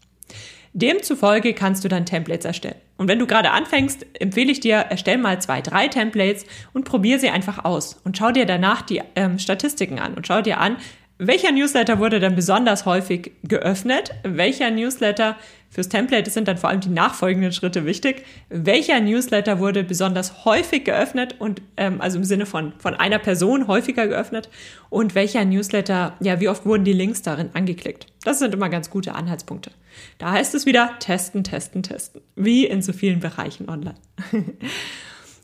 Demzufolge 0.73 1.53
kannst 1.53 1.83
du 1.83 1.87
dann 1.87 2.05
Templates 2.05 2.45
erstellen. 2.45 2.75
Und 2.97 3.07
wenn 3.07 3.19
du 3.19 3.27
gerade 3.27 3.51
anfängst, 3.51 4.07
empfehle 4.19 4.51
ich 4.51 4.59
dir, 4.59 4.75
erstell 4.75 5.19
mal 5.19 5.39
zwei, 5.39 5.61
drei 5.61 5.87
Templates 5.87 6.45
und 6.73 6.83
probier 6.83 7.19
sie 7.19 7.29
einfach 7.29 7.63
aus 7.63 7.99
und 8.03 8.17
schau 8.17 8.31
dir 8.31 8.45
danach 8.45 8.81
die 8.81 9.01
ähm, 9.15 9.37
Statistiken 9.37 9.99
an 9.99 10.15
und 10.15 10.25
schau 10.25 10.41
dir 10.41 10.59
an, 10.59 10.77
welcher 11.27 11.51
Newsletter 11.51 11.99
wurde 11.99 12.19
dann 12.19 12.35
besonders 12.35 12.85
häufig 12.85 13.31
geöffnet? 13.43 14.11
Welcher 14.23 14.71
Newsletter 14.71 15.37
fürs 15.69 15.89
Template 15.89 16.29
sind 16.29 16.47
dann 16.47 16.57
vor 16.57 16.69
allem 16.69 16.81
die 16.81 16.89
nachfolgenden 16.89 17.51
Schritte 17.51 17.85
wichtig? 17.85 18.25
Welcher 18.49 18.99
Newsletter 18.99 19.59
wurde 19.59 19.83
besonders 19.83 20.45
häufig 20.45 20.85
geöffnet 20.85 21.35
und 21.39 21.61
ähm, 21.77 22.01
also 22.01 22.17
im 22.17 22.23
Sinne 22.23 22.45
von 22.45 22.73
von 22.77 22.95
einer 22.95 23.19
Person 23.19 23.67
häufiger 23.67 24.07
geöffnet? 24.07 24.49
Und 24.89 25.15
welcher 25.15 25.45
Newsletter, 25.45 26.15
ja, 26.19 26.39
wie 26.39 26.49
oft 26.49 26.65
wurden 26.65 26.83
die 26.83 26.93
Links 26.93 27.21
darin 27.21 27.49
angeklickt? 27.53 28.07
Das 28.23 28.39
sind 28.39 28.53
immer 28.53 28.69
ganz 28.69 28.89
gute 28.89 29.15
Anhaltspunkte. 29.15 29.71
Da 30.17 30.31
heißt 30.31 30.55
es 30.55 30.65
wieder 30.65 30.91
testen, 30.99 31.43
testen, 31.43 31.83
testen, 31.83 32.21
wie 32.35 32.65
in 32.65 32.81
so 32.81 32.93
vielen 32.93 33.19
Bereichen 33.19 33.69
online. 33.69 33.95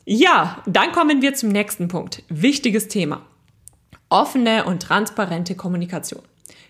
ja, 0.04 0.62
dann 0.66 0.92
kommen 0.92 1.22
wir 1.22 1.34
zum 1.34 1.50
nächsten 1.50 1.88
Punkt. 1.88 2.22
Wichtiges 2.28 2.88
Thema 2.88 3.26
offene 4.10 4.64
und 4.64 4.82
transparente 4.82 5.54
Kommunikation. 5.54 6.22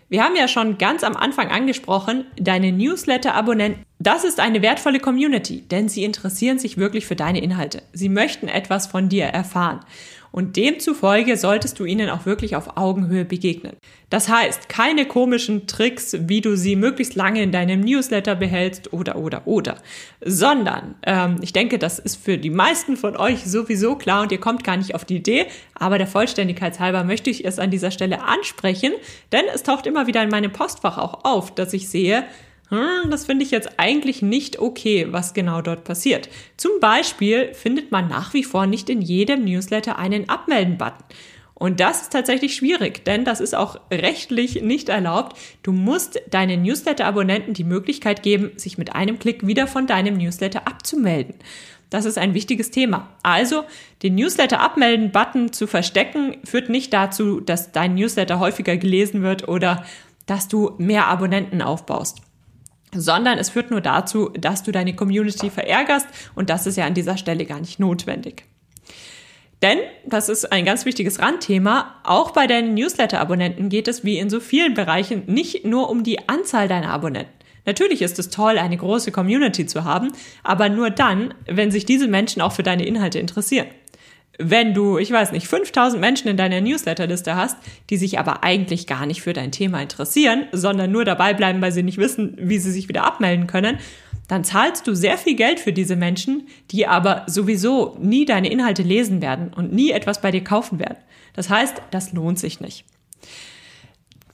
Wir 0.09 0.23
haben 0.23 0.35
ja 0.35 0.47
schon 0.47 0.77
ganz 0.77 1.03
am 1.03 1.15
Anfang 1.15 1.49
angesprochen, 1.49 2.25
deine 2.37 2.71
Newsletter-Abonnenten, 2.71 3.85
das 3.99 4.23
ist 4.23 4.39
eine 4.39 4.61
wertvolle 4.61 4.99
Community, 4.99 5.61
denn 5.61 5.87
sie 5.87 6.03
interessieren 6.03 6.59
sich 6.59 6.77
wirklich 6.77 7.05
für 7.05 7.15
deine 7.15 7.41
Inhalte. 7.41 7.81
Sie 7.93 8.09
möchten 8.09 8.47
etwas 8.47 8.87
von 8.87 9.09
dir 9.09 9.25
erfahren 9.25 9.79
und 10.31 10.55
demzufolge 10.55 11.37
solltest 11.37 11.79
du 11.79 11.85
ihnen 11.85 12.09
auch 12.09 12.25
wirklich 12.25 12.55
auf 12.55 12.77
Augenhöhe 12.77 13.25
begegnen. 13.25 13.73
Das 14.09 14.29
heißt, 14.29 14.69
keine 14.69 15.05
komischen 15.05 15.67
Tricks, 15.67 16.15
wie 16.19 16.41
du 16.41 16.55
sie 16.55 16.75
möglichst 16.75 17.15
lange 17.15 17.41
in 17.41 17.51
deinem 17.51 17.81
Newsletter 17.81 18.35
behältst 18.35 18.93
oder 18.93 19.15
oder 19.15 19.45
oder, 19.45 19.77
sondern 20.23 20.95
ähm, 21.03 21.37
ich 21.41 21.53
denke, 21.53 21.79
das 21.79 21.99
ist 21.99 22.15
für 22.15 22.37
die 22.37 22.49
meisten 22.49 22.97
von 22.97 23.15
euch 23.17 23.43
sowieso 23.45 23.95
klar 23.95 24.21
und 24.23 24.31
ihr 24.31 24.39
kommt 24.39 24.63
gar 24.63 24.77
nicht 24.77 24.95
auf 24.95 25.05
die 25.05 25.17
Idee, 25.17 25.45
aber 25.75 25.97
der 25.97 26.07
Vollständigkeit 26.07 26.79
halber 26.79 27.03
möchte 27.03 27.29
ich 27.29 27.45
es 27.45 27.59
an 27.59 27.71
dieser 27.71 27.91
Stelle 27.91 28.23
ansprechen, 28.23 28.91
denn 29.31 29.43
es 29.53 29.63
taucht 29.63 29.85
immer 29.85 30.07
wieder 30.07 30.23
in 30.23 30.29
meinem 30.29 30.51
Postfach 30.51 30.97
auch 30.97 31.25
auf, 31.25 31.53
dass 31.55 31.73
ich 31.73 31.89
sehe, 31.89 32.25
hm, 32.71 33.09
das 33.09 33.25
finde 33.25 33.43
ich 33.43 33.51
jetzt 33.51 33.69
eigentlich 33.77 34.21
nicht 34.21 34.59
okay, 34.59 35.07
was 35.09 35.33
genau 35.33 35.61
dort 35.61 35.83
passiert. 35.83 36.29
Zum 36.55 36.71
Beispiel 36.79 37.53
findet 37.53 37.91
man 37.91 38.07
nach 38.07 38.33
wie 38.33 38.45
vor 38.45 38.65
nicht 38.65 38.89
in 38.89 39.01
jedem 39.01 39.43
Newsletter 39.43 39.99
einen 39.99 40.29
Abmelden-Button. 40.29 41.03
Und 41.53 41.81
das 41.81 42.03
ist 42.03 42.13
tatsächlich 42.13 42.55
schwierig, 42.55 43.03
denn 43.03 43.25
das 43.25 43.41
ist 43.41 43.55
auch 43.55 43.77
rechtlich 43.91 44.61
nicht 44.61 44.87
erlaubt. 44.87 45.37
Du 45.63 45.73
musst 45.73 46.21
deinen 46.29 46.61
Newsletter-Abonnenten 46.63 47.53
die 47.53 47.65
Möglichkeit 47.65 48.23
geben, 48.23 48.51
sich 48.55 48.77
mit 48.77 48.95
einem 48.95 49.19
Klick 49.19 49.45
wieder 49.45 49.67
von 49.67 49.85
deinem 49.85 50.15
Newsletter 50.15 50.65
abzumelden. 50.65 51.35
Das 51.89 52.05
ist 52.05 52.17
ein 52.17 52.33
wichtiges 52.33 52.71
Thema. 52.71 53.09
Also, 53.21 53.65
den 54.01 54.15
Newsletter 54.15 54.61
abmelden 54.61 55.11
Button 55.11 55.51
zu 55.51 55.67
verstecken 55.67 56.37
führt 56.45 56.69
nicht 56.69 56.93
dazu, 56.93 57.41
dass 57.41 57.73
dein 57.73 57.95
Newsletter 57.95 58.39
häufiger 58.39 58.77
gelesen 58.77 59.23
wird 59.23 59.49
oder 59.49 59.85
dass 60.25 60.47
du 60.47 60.73
mehr 60.77 61.07
Abonnenten 61.07 61.61
aufbaust 61.61 62.21
sondern 62.93 63.37
es 63.37 63.49
führt 63.49 63.71
nur 63.71 63.81
dazu, 63.81 64.29
dass 64.29 64.63
du 64.63 64.71
deine 64.71 64.95
Community 64.95 65.49
verärgerst 65.49 66.07
und 66.35 66.49
das 66.49 66.67
ist 66.67 66.77
ja 66.77 66.85
an 66.85 66.93
dieser 66.93 67.17
Stelle 67.17 67.45
gar 67.45 67.59
nicht 67.59 67.79
notwendig. 67.79 68.45
Denn, 69.61 69.77
das 70.07 70.27
ist 70.27 70.51
ein 70.51 70.65
ganz 70.65 70.85
wichtiges 70.85 71.19
Randthema, 71.19 71.95
auch 72.03 72.31
bei 72.31 72.47
deinen 72.47 72.73
Newsletter-Abonnenten 72.73 73.69
geht 73.69 73.87
es 73.87 74.03
wie 74.03 74.17
in 74.17 74.29
so 74.29 74.39
vielen 74.39 74.73
Bereichen 74.73 75.23
nicht 75.27 75.65
nur 75.65 75.89
um 75.89 76.03
die 76.03 76.27
Anzahl 76.27 76.67
deiner 76.67 76.89
Abonnenten. 76.89 77.31
Natürlich 77.65 78.01
ist 78.01 78.17
es 78.17 78.29
toll, 78.29 78.57
eine 78.57 78.75
große 78.75 79.11
Community 79.11 79.67
zu 79.67 79.83
haben, 79.83 80.11
aber 80.43 80.69
nur 80.69 80.89
dann, 80.89 81.35
wenn 81.45 81.69
sich 81.69 81.85
diese 81.85 82.07
Menschen 82.07 82.41
auch 82.41 82.53
für 82.53 82.63
deine 82.63 82.85
Inhalte 82.85 83.19
interessieren. 83.19 83.67
Wenn 84.37 84.73
du, 84.73 84.97
ich 84.97 85.11
weiß 85.11 85.33
nicht, 85.33 85.47
5000 85.47 85.99
Menschen 85.99 86.27
in 86.27 86.37
deiner 86.37 86.61
Newsletterliste 86.61 87.35
hast, 87.35 87.57
die 87.89 87.97
sich 87.97 88.17
aber 88.17 88.43
eigentlich 88.43 88.87
gar 88.87 89.05
nicht 89.05 89.21
für 89.21 89.33
dein 89.33 89.51
Thema 89.51 89.81
interessieren, 89.81 90.45
sondern 90.51 90.91
nur 90.91 91.05
dabei 91.05 91.33
bleiben, 91.33 91.61
weil 91.61 91.71
sie 91.71 91.83
nicht 91.83 91.97
wissen, 91.97 92.37
wie 92.39 92.57
sie 92.57 92.71
sich 92.71 92.87
wieder 92.87 93.03
abmelden 93.03 93.47
können, 93.47 93.77
dann 94.27 94.45
zahlst 94.45 94.87
du 94.87 94.95
sehr 94.95 95.17
viel 95.17 95.35
Geld 95.35 95.59
für 95.59 95.73
diese 95.73 95.97
Menschen, 95.97 96.47
die 96.71 96.87
aber 96.87 97.23
sowieso 97.27 97.97
nie 97.99 98.23
deine 98.23 98.49
Inhalte 98.49 98.81
lesen 98.81 99.21
werden 99.21 99.51
und 99.53 99.73
nie 99.73 99.91
etwas 99.91 100.21
bei 100.21 100.31
dir 100.31 100.43
kaufen 100.43 100.79
werden. 100.79 100.97
Das 101.33 101.49
heißt, 101.49 101.81
das 101.91 102.13
lohnt 102.13 102.39
sich 102.39 102.61
nicht. 102.61 102.85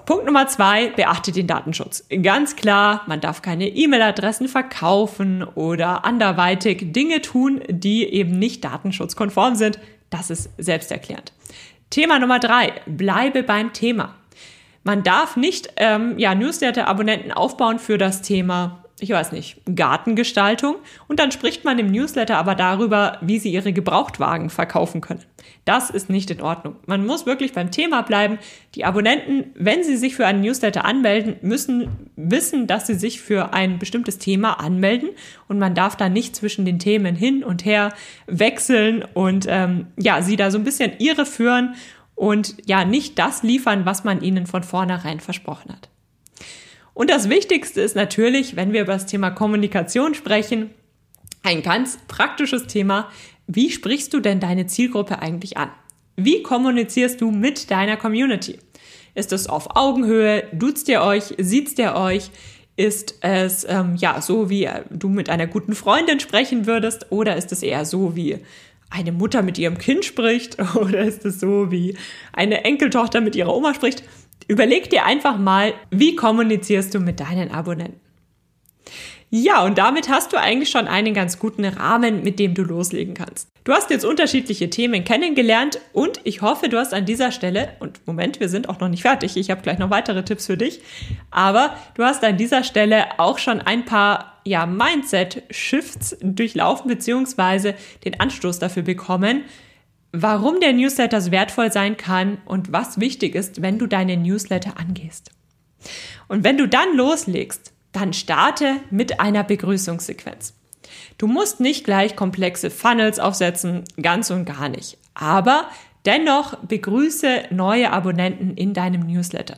Punkt 0.08 0.26
Nummer 0.26 0.48
zwei, 0.48 0.88
beachte 0.92 1.34
den 1.34 1.48
Datenschutz. 1.48 2.06
Ganz 2.24 2.56
klar, 2.56 3.02
man 3.08 3.20
darf 3.20 3.42
keine 3.42 3.68
E-Mail-Adressen 3.68 4.48
verkaufen 4.48 5.44
oder 5.44 6.06
anderweitig 6.06 6.94
Dinge 6.94 7.22
tun, 7.22 7.62
die 7.68 8.06
eben 8.06 8.40
nicht 8.40 8.64
datenschutzkonform 8.64 9.56
sind. 9.56 9.80
Das 10.10 10.30
ist 10.30 10.50
selbsterklärend. 10.58 11.34
Thema 11.90 12.20
Nummer 12.20 12.40
drei, 12.40 12.72
bleibe 12.86 13.44
beim 13.44 13.74
Thema. 13.74 14.16
Man 14.86 15.04
darf 15.04 15.36
nicht 15.36 15.74
ähm, 15.76 16.18
ja, 16.18 16.34
Newsletter-Abonnenten 16.36 17.34
aufbauen 17.34 17.78
für 17.78 17.98
das 17.98 18.22
Thema 18.22 18.86
ich 19.00 19.12
weiß 19.12 19.32
nicht, 19.32 19.62
Gartengestaltung 19.76 20.78
und 21.08 21.20
dann 21.20 21.32
spricht 21.32 21.64
man 21.64 21.78
im 21.78 21.92
Newsletter 21.92 22.38
aber 22.38 22.56
darüber, 22.56 23.20
wie 23.22 23.38
sie 23.38 23.52
ihre 23.52 23.72
Gebrauchtwagen 23.72 24.50
verkaufen 24.50 25.02
können. 25.02 25.24
Das 25.66 25.92
ist 25.92 26.10
nicht 26.10 26.32
in 26.32 26.42
Ordnung. 26.42 26.78
Man 26.88 27.06
muss 27.06 27.28
wirklich 27.28 27.54
beim 27.54 27.70
Thema 27.70 28.02
bleiben. 28.02 28.40
Die 28.74 28.86
Abonnenten, 28.86 29.52
wenn 29.54 29.84
sie 29.84 29.98
sich 29.98 30.16
für 30.16 30.26
einen 30.26 30.42
Newsletter 30.42 30.84
anmelden, 30.84 31.36
müssen 31.42 32.10
wissen, 32.16 32.66
dass 32.66 32.88
sie 32.88 32.96
sich 32.96 33.22
für 33.22 33.54
ein 33.54 33.78
bestimmtes 33.78 34.18
Thema 34.18 34.54
anmelden 34.54 35.10
und 35.48 35.60
man 35.60 35.76
darf 35.76 35.96
da 35.96 36.10
nicht 36.10 36.36
zwischen 36.36 36.66
den 36.66 36.80
Themen 36.80 37.16
hin 37.16 37.44
und 37.44 37.66
her 37.66 37.94
wechseln 38.26 39.06
und 39.14 39.46
ähm, 39.48 39.88
ja, 39.98 40.24
sie 40.24 40.38
da 40.38 40.50
so 40.50 40.58
ein 40.58 40.64
bisschen 40.64 40.94
irre 40.98 41.28
führen 41.28 41.76
und 42.16 42.56
ja, 42.66 42.84
nicht 42.84 43.20
das 43.20 43.44
liefern, 43.44 43.86
was 43.86 44.04
man 44.04 44.22
ihnen 44.24 44.48
von 44.48 44.64
vornherein 44.64 45.20
versprochen 45.20 45.72
hat. 45.72 45.90
Und 46.98 47.12
das 47.12 47.30
Wichtigste 47.30 47.80
ist 47.80 47.96
natürlich, 47.96 48.56
wenn 48.56 48.74
wir 48.74 48.82
über 48.82 48.94
das 48.94 49.06
Thema 49.06 49.30
Kommunikation 49.30 50.16
sprechen, 50.16 50.72
ein 51.44 51.62
ganz 51.62 52.00
praktisches 52.08 52.66
Thema. 52.66 53.12
Wie 53.46 53.70
sprichst 53.70 54.16
du 54.16 54.20
denn 54.20 54.40
deine 54.40 54.66
Zielgruppe 54.66 55.20
eigentlich 55.20 55.58
an? 55.58 55.70
Wie 56.16 56.42
kommunizierst 56.42 57.22
du 57.22 57.30
mit 57.30 57.70
deiner 57.70 57.98
Community? 57.98 58.58
Ist 59.14 59.32
es 59.32 59.46
auf 59.46 59.76
Augenhöhe? 59.76 60.46
Duzt 60.54 60.90
ihr 60.90 61.04
euch? 61.04 61.36
Sieht 61.38 61.78
ihr 61.78 61.94
euch? 61.94 62.32
Ist 62.78 63.20
es 63.22 63.64
ähm, 63.70 63.96
ja 63.96 64.20
so, 64.20 64.50
wie 64.50 64.68
du 64.90 65.10
mit 65.10 65.30
einer 65.30 65.46
guten 65.46 65.76
Freundin 65.76 66.20
sprechen 66.20 66.66
würdest? 66.66 67.12
Oder 67.12 67.36
ist 67.36 67.52
es 67.52 67.62
eher 67.62 67.86
so, 67.86 68.16
wie 68.16 68.40
eine 68.90 69.12
Mutter 69.12 69.44
mit 69.44 69.60
ihrem 69.60 69.78
Kind 69.78 70.04
spricht? 70.04 70.58
Oder 70.76 71.02
ist 71.02 71.26
es 71.26 71.40
so, 71.40 71.70
wie 71.70 71.96
eine 72.34 72.64
Enkeltochter 72.64 73.22
mit 73.22 73.36
ihrer 73.36 73.56
Oma 73.56 73.76
spricht? 73.76 74.04
Überleg 74.48 74.90
dir 74.90 75.06
einfach 75.06 75.38
mal, 75.38 75.74
wie 75.92 76.16
kommunizierst 76.16 76.94
du 76.94 77.00
mit 77.00 77.20
deinen 77.20 77.52
Abonnenten? 77.52 78.00
Ja, 79.30 79.66
und 79.66 79.78
damit 79.78 80.08
hast 80.08 80.32
du 80.32 80.38
eigentlich 80.38 80.70
schon 80.70 80.88
einen 80.88 81.14
ganz 81.14 81.38
guten 81.38 81.66
Rahmen, 81.66 82.24
mit 82.24 82.40
dem 82.40 82.54
du 82.54 82.64
loslegen 82.64 83.14
kannst. 83.14 83.50
Du 83.66 83.74
hast 83.74 83.90
jetzt 83.90 84.06
unterschiedliche 84.06 84.70
Themen 84.70 85.04
kennengelernt 85.04 85.82
und 85.92 86.22
ich 86.24 86.42
hoffe, 86.42 86.70
du 86.70 86.78
hast 86.78 86.94
an 86.94 87.04
dieser 87.04 87.34
Stelle, 87.34 87.74
und 87.80 88.00
Moment, 88.08 88.40
wir 88.40 88.48
sind 88.48 88.70
auch 88.70 88.80
noch 88.80 88.88
nicht 88.88 89.02
fertig, 89.02 89.36
ich 89.36 89.52
habe 89.52 89.62
gleich 89.62 89.80
noch 89.80 89.90
weitere 89.90 90.24
Tipps 90.24 90.46
für 90.46 90.56
dich, 90.56 90.80
aber 91.30 91.76
du 91.96 92.06
hast 92.06 92.24
an 92.24 92.38
dieser 92.38 92.64
Stelle 92.64 93.20
auch 93.20 93.38
schon 93.38 93.60
ein 93.60 93.84
paar 93.84 94.40
ja, 94.46 94.66
Mindset-Shifts 94.66 96.20
durchlaufen, 96.22 96.88
beziehungsweise 96.88 97.76
den 98.06 98.18
Anstoß 98.22 98.60
dafür 98.60 98.84
bekommen, 98.84 99.44
warum 100.12 100.60
der 100.60 100.74
Newsletter 100.74 101.22
so 101.22 101.32
wertvoll 101.32 101.72
sein 101.72 101.98
kann 101.98 102.40
und 102.46 102.72
was 102.72 103.00
wichtig 103.00 103.36
ist, 103.36 103.62
wenn 103.62 103.78
du 103.78 103.88
deine 103.88 104.18
Newsletter 104.18 104.78
angehst. 104.78 105.32
Und 106.28 106.44
wenn 106.44 106.58
du 106.58 106.68
dann 106.68 106.96
loslegst, 106.96 107.74
dann 107.92 108.14
starte 108.14 108.78
mit 108.90 109.20
einer 109.20 109.44
Begrüßungssequenz. 109.44 110.54
Du 111.18 111.28
musst 111.28 111.60
nicht 111.60 111.84
gleich 111.84 112.16
komplexe 112.16 112.70
Funnels 112.70 113.20
aufsetzen, 113.20 113.84
ganz 114.02 114.30
und 114.30 114.46
gar 114.46 114.70
nicht. 114.70 114.98
Aber 115.14 115.68
dennoch 116.06 116.58
begrüße 116.60 117.46
neue 117.52 117.92
Abonnenten 117.92 118.56
in 118.56 118.74
deinem 118.74 119.02
Newsletter. 119.08 119.58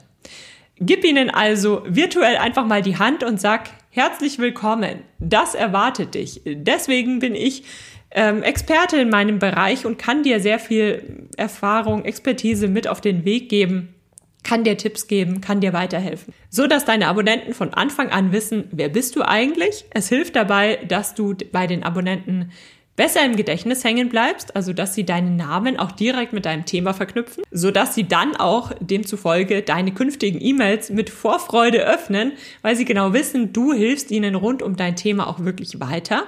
Gib 0.77 1.03
ihnen 1.03 1.29
also 1.29 1.83
virtuell 1.85 2.37
einfach 2.37 2.65
mal 2.65 2.81
die 2.81 2.97
Hand 2.97 3.23
und 3.23 3.41
sag, 3.41 3.69
herzlich 3.89 4.39
willkommen. 4.39 5.01
Das 5.19 5.53
erwartet 5.53 6.15
dich. 6.15 6.41
Deswegen 6.45 7.19
bin 7.19 7.35
ich 7.35 7.63
ähm, 8.11 8.43
Experte 8.43 8.97
in 8.97 9.09
meinem 9.09 9.39
Bereich 9.39 9.85
und 9.85 9.97
kann 9.97 10.23
dir 10.23 10.39
sehr 10.39 10.59
viel 10.59 11.27
Erfahrung, 11.37 12.05
Expertise 12.05 12.67
mit 12.67 12.87
auf 12.87 13.01
den 13.01 13.25
Weg 13.25 13.49
geben, 13.49 13.93
kann 14.43 14.63
dir 14.63 14.77
Tipps 14.77 15.07
geben, 15.07 15.41
kann 15.41 15.61
dir 15.61 15.73
weiterhelfen. 15.73 16.33
So 16.49 16.67
dass 16.67 16.85
deine 16.85 17.07
Abonnenten 17.07 17.53
von 17.53 17.73
Anfang 17.73 18.09
an 18.09 18.31
wissen, 18.31 18.65
wer 18.71 18.89
bist 18.89 19.15
du 19.15 19.21
eigentlich? 19.21 19.85
Es 19.91 20.09
hilft 20.09 20.35
dabei, 20.35 20.77
dass 20.87 21.13
du 21.13 21.35
bei 21.51 21.67
den 21.67 21.83
Abonnenten 21.83 22.51
besser 22.95 23.23
im 23.23 23.37
Gedächtnis 23.37 23.85
hängen 23.85 24.09
bleibst, 24.09 24.57
also 24.57 24.73
dass 24.73 24.93
sie 24.93 25.05
deinen 25.05 25.37
Namen 25.37 25.79
auch 25.79 25.93
direkt 25.93 26.33
mit 26.33 26.45
deinem 26.45 26.65
Thema 26.65 26.93
verknüpfen, 26.93 27.43
so 27.49 27.71
dass 27.71 27.95
sie 27.95 28.09
dann 28.09 28.35
auch 28.35 28.73
demzufolge 28.81 29.61
deine 29.61 29.93
künftigen 29.93 30.41
E-Mails 30.41 30.89
mit 30.89 31.09
Vorfreude 31.09 31.85
öffnen, 31.85 32.33
weil 32.61 32.75
sie 32.75 32.83
genau 32.83 33.13
wissen, 33.13 33.53
du 33.53 33.71
hilfst 33.71 34.11
ihnen 34.11 34.35
rund 34.35 34.61
um 34.61 34.75
dein 34.75 34.97
Thema 34.97 35.27
auch 35.27 35.39
wirklich 35.39 35.79
weiter 35.79 36.27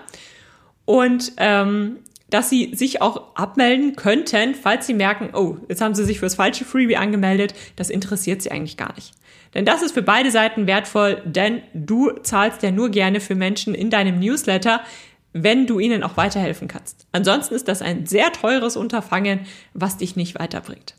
und 0.92 1.32
ähm, 1.38 2.00
dass 2.30 2.50
sie 2.50 2.76
sich 2.76 3.02
auch 3.02 3.34
abmelden 3.36 3.96
könnten, 3.96 4.56
falls 4.56 4.88
sie 4.88 4.94
merken, 4.94 5.30
oh, 5.34 5.56
jetzt 5.70 5.80
haben 5.80 5.96
sie 5.96 6.04
sich 6.04 6.20
fürs 6.20 6.36
falsche 6.36 6.66
Freebie 6.66 6.98
angemeldet, 6.98 7.54
das 7.78 7.90
interessiert 7.90 8.42
sie 8.42 8.52
eigentlich 8.52 8.76
gar 8.76 8.94
nicht. 8.96 9.14
Denn 9.54 9.64
das 9.64 9.82
ist 9.82 9.94
für 9.94 10.02
beide 10.02 10.32
Seiten 10.32 10.68
wertvoll, 10.68 11.22
denn 11.24 11.62
du 11.74 12.12
zahlst 12.24 12.62
ja 12.62 12.72
nur 12.72 12.90
gerne 12.90 13.22
für 13.22 13.36
Menschen 13.36 13.74
in 13.74 13.90
deinem 13.90 14.20
Newsletter, 14.20 14.82
wenn 15.32 15.66
du 15.66 15.80
ihnen 15.80 16.04
auch 16.04 16.18
weiterhelfen 16.18 16.68
kannst. 16.68 17.08
Ansonsten 17.14 17.56
ist 17.56 17.70
das 17.70 17.82
ein 17.82 18.06
sehr 18.06 18.34
teures 18.34 18.76
Unterfangen, 18.76 19.48
was 19.74 19.96
dich 19.96 20.18
nicht 20.18 20.38
weiterbringt. 20.38 20.96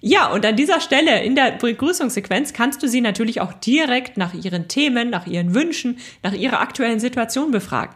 Ja, 0.00 0.32
und 0.32 0.46
an 0.46 0.56
dieser 0.56 0.80
Stelle 0.80 1.22
in 1.22 1.34
der 1.34 1.52
Begrüßungssequenz 1.52 2.54
kannst 2.54 2.82
du 2.82 2.88
sie 2.88 3.02
natürlich 3.02 3.42
auch 3.42 3.52
direkt 3.52 4.16
nach 4.16 4.32
ihren 4.32 4.68
Themen, 4.68 5.10
nach 5.10 5.26
ihren 5.26 5.54
Wünschen, 5.54 5.98
nach 6.22 6.32
ihrer 6.32 6.60
aktuellen 6.60 7.00
Situation 7.00 7.50
befragen. 7.50 7.94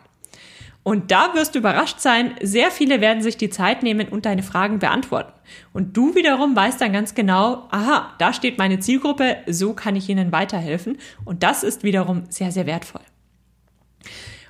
Und 0.89 1.11
da 1.11 1.35
wirst 1.35 1.55
du 1.55 1.59
überrascht 1.59 2.01
sein, 2.01 2.35
sehr 2.41 2.71
viele 2.71 3.03
werden 3.03 3.23
sich 3.23 3.37
die 3.37 3.51
Zeit 3.51 3.83
nehmen 3.83 4.09
und 4.09 4.25
deine 4.25 4.43
Fragen 4.43 4.79
beantworten. 4.79 5.35
Und 5.75 5.95
du 5.95 6.15
wiederum 6.15 6.57
weißt 6.57 6.81
dann 6.81 6.95
ganz 6.95 7.15
genau, 7.15 7.69
aha, 7.71 8.15
da 8.19 8.33
steht 8.33 8.57
meine 8.57 8.79
Zielgruppe, 8.79 9.37
so 9.47 9.75
kann 9.75 9.97
ich 9.97 10.09
ihnen 10.09 10.33
weiterhelfen. 10.33 10.97
Und 11.27 11.43
das 11.43 11.63
ist 11.63 11.85
wiederum 11.85 12.23
sehr, 12.31 12.53
sehr 12.53 12.65
wertvoll. 12.65 13.03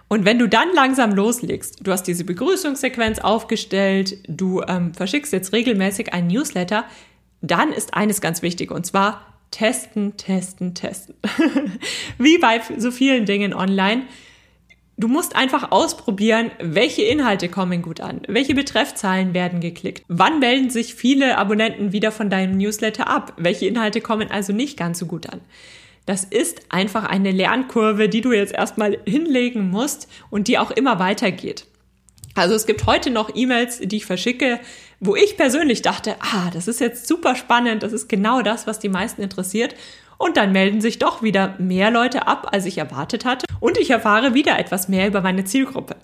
Und 0.07 0.25
wenn 0.25 0.39
du 0.39 0.49
dann 0.49 0.69
langsam 0.77 1.13
loslegst, 1.13 1.85
du 1.85 1.91
hast 1.91 2.05
diese 2.05 2.23
Begrüßungssequenz 2.23 3.19
aufgestellt, 3.19 4.19
du 4.29 4.63
ähm, 4.63 4.95
verschickst 4.95 5.33
jetzt 5.33 5.53
regelmäßig 5.53 6.13
einen 6.13 6.29
Newsletter, 6.29 6.85
dann 7.41 7.73
ist 7.73 7.95
eines 7.95 8.21
ganz 8.21 8.43
wichtig 8.43 8.71
und 8.71 8.87
zwar 8.87 9.41
testen, 9.51 10.17
testen, 10.17 10.77
testen. 10.77 11.17
Wie 12.19 12.39
bei 12.39 12.61
so 12.77 12.93
vielen 12.93 13.27
Dingen 13.27 13.53
online 13.53 14.03
Du 15.01 15.07
musst 15.07 15.37
einfach 15.37 15.71
ausprobieren, 15.71 16.51
welche 16.59 17.03
Inhalte 17.03 17.49
kommen 17.49 17.83
gut 17.83 18.01
an, 18.01 18.23
welche 18.27 18.57
Betreffzahlen 18.57 19.33
werden 19.33 19.61
geklickt, 19.61 20.03
wann 20.09 20.41
melden 20.41 20.71
sich 20.71 20.97
viele 20.97 21.39
Abonnenten 21.39 21.93
wieder 21.93 22.11
von 22.11 22.31
deinem 22.31 22.57
Newsletter 22.57 23.07
ab, 23.07 23.33
welche 23.37 23.69
Inhalte 23.69 24.01
kommen 24.01 24.29
also 24.29 24.53
nicht 24.53 24.77
ganz 24.77 24.99
so 24.99 25.07
gut 25.07 25.29
an. 25.31 25.41
Das 26.05 26.25
ist 26.25 26.63
einfach 26.71 27.05
eine 27.05 27.31
Lernkurve, 27.31 28.09
die 28.09 28.23
du 28.23 28.33
jetzt 28.33 28.53
erstmal 28.53 28.99
hinlegen 29.07 29.71
musst 29.71 30.09
und 30.31 30.49
die 30.49 30.59
auch 30.59 30.73
immer 30.73 30.99
weitergeht. 30.99 31.67
Also 32.35 32.55
es 32.55 32.67
gibt 32.67 32.87
heute 32.87 33.11
noch 33.11 33.31
E-Mails, 33.35 33.81
die 33.81 33.97
ich 33.97 34.07
verschicke, 34.07 34.61
wo 35.01 35.17
ich 35.17 35.37
persönlich 35.37 35.83
dachte, 35.83 36.17
ah, 36.21 36.51
das 36.53 36.69
ist 36.69 36.81
jetzt 36.81 37.07
super 37.07 37.37
spannend, 37.37 37.83
das 37.83 37.93
ist 37.93 38.09
genau 38.09 38.43
das, 38.43 38.67
was 38.67 38.79
die 38.79 38.89
meisten 38.89 39.23
interessiert. 39.23 39.75
Und 40.19 40.37
dann 40.37 40.51
melden 40.51 40.81
sich 40.81 40.99
doch 40.99 41.23
wieder 41.23 41.55
mehr 41.59 41.93
Leute 41.93 42.27
ab, 42.27 42.49
als 42.53 42.67
ich 42.67 42.79
erwartet 42.79 43.25
hatte. 43.25 43.47
Und 43.61 43.79
ich 43.79 43.91
erfahre 43.91 44.35
wieder 44.35 44.59
etwas 44.59 44.89
mehr 44.89 45.07
über 45.07 45.21
meine 45.21 45.45
Zielgruppe. 45.45 45.95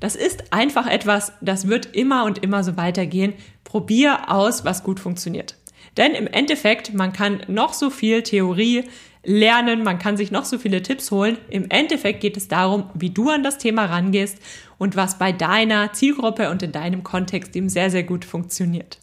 Das 0.00 0.16
ist 0.16 0.52
einfach 0.52 0.88
etwas, 0.88 1.32
das 1.40 1.68
wird 1.68 1.94
immer 1.94 2.24
und 2.24 2.42
immer 2.42 2.64
so 2.64 2.76
weitergehen. 2.76 3.34
Probier 3.62 4.28
aus, 4.28 4.64
was 4.64 4.82
gut 4.82 4.98
funktioniert. 4.98 5.54
Denn 5.96 6.14
im 6.14 6.26
Endeffekt, 6.26 6.94
man 6.94 7.12
kann 7.12 7.42
noch 7.46 7.72
so 7.72 7.90
viel 7.90 8.22
Theorie 8.22 8.84
lernen, 9.24 9.82
man 9.82 9.98
kann 9.98 10.16
sich 10.16 10.30
noch 10.30 10.44
so 10.44 10.58
viele 10.58 10.82
Tipps 10.82 11.10
holen. 11.10 11.38
Im 11.48 11.66
Endeffekt 11.68 12.20
geht 12.20 12.36
es 12.36 12.48
darum, 12.48 12.90
wie 12.94 13.10
du 13.10 13.28
an 13.28 13.42
das 13.42 13.58
Thema 13.58 13.86
rangehst 13.86 14.38
und 14.78 14.96
was 14.96 15.18
bei 15.18 15.32
deiner 15.32 15.92
Zielgruppe 15.92 16.50
und 16.50 16.62
in 16.62 16.72
deinem 16.72 17.02
Kontext 17.02 17.54
eben 17.54 17.68
sehr, 17.68 17.90
sehr 17.90 18.02
gut 18.02 18.24
funktioniert. 18.24 18.98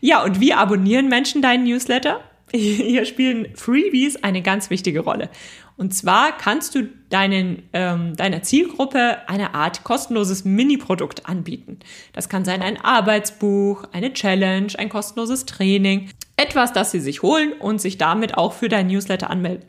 Ja, 0.00 0.22
und 0.22 0.40
wie 0.40 0.52
abonnieren 0.52 1.08
Menschen 1.08 1.40
deinen 1.40 1.64
Newsletter? 1.64 2.20
Hier 2.52 3.06
spielen 3.06 3.54
Freebies 3.54 4.22
eine 4.22 4.42
ganz 4.42 4.68
wichtige 4.68 5.00
Rolle. 5.00 5.30
Und 5.78 5.94
zwar 5.94 6.36
kannst 6.36 6.74
du 6.74 6.88
deinen, 7.08 7.62
ähm, 7.72 8.14
deiner 8.14 8.42
Zielgruppe 8.42 9.28
eine 9.28 9.54
Art 9.54 9.84
kostenloses 9.84 10.44
Mini-Produkt 10.44 11.26
anbieten. 11.26 11.78
Das 12.12 12.28
kann 12.28 12.44
sein 12.44 12.62
ein 12.62 12.78
Arbeitsbuch, 12.78 13.84
eine 13.92 14.12
Challenge, 14.12 14.72
ein 14.76 14.90
kostenloses 14.90 15.46
Training, 15.46 16.10
etwas, 16.36 16.72
das 16.72 16.90
sie 16.90 17.00
sich 17.00 17.22
holen 17.22 17.52
und 17.52 17.80
sich 17.80 17.98
damit 17.98 18.36
auch 18.36 18.52
für 18.52 18.68
dein 18.68 18.86
Newsletter 18.86 19.30
anmelden. 19.30 19.64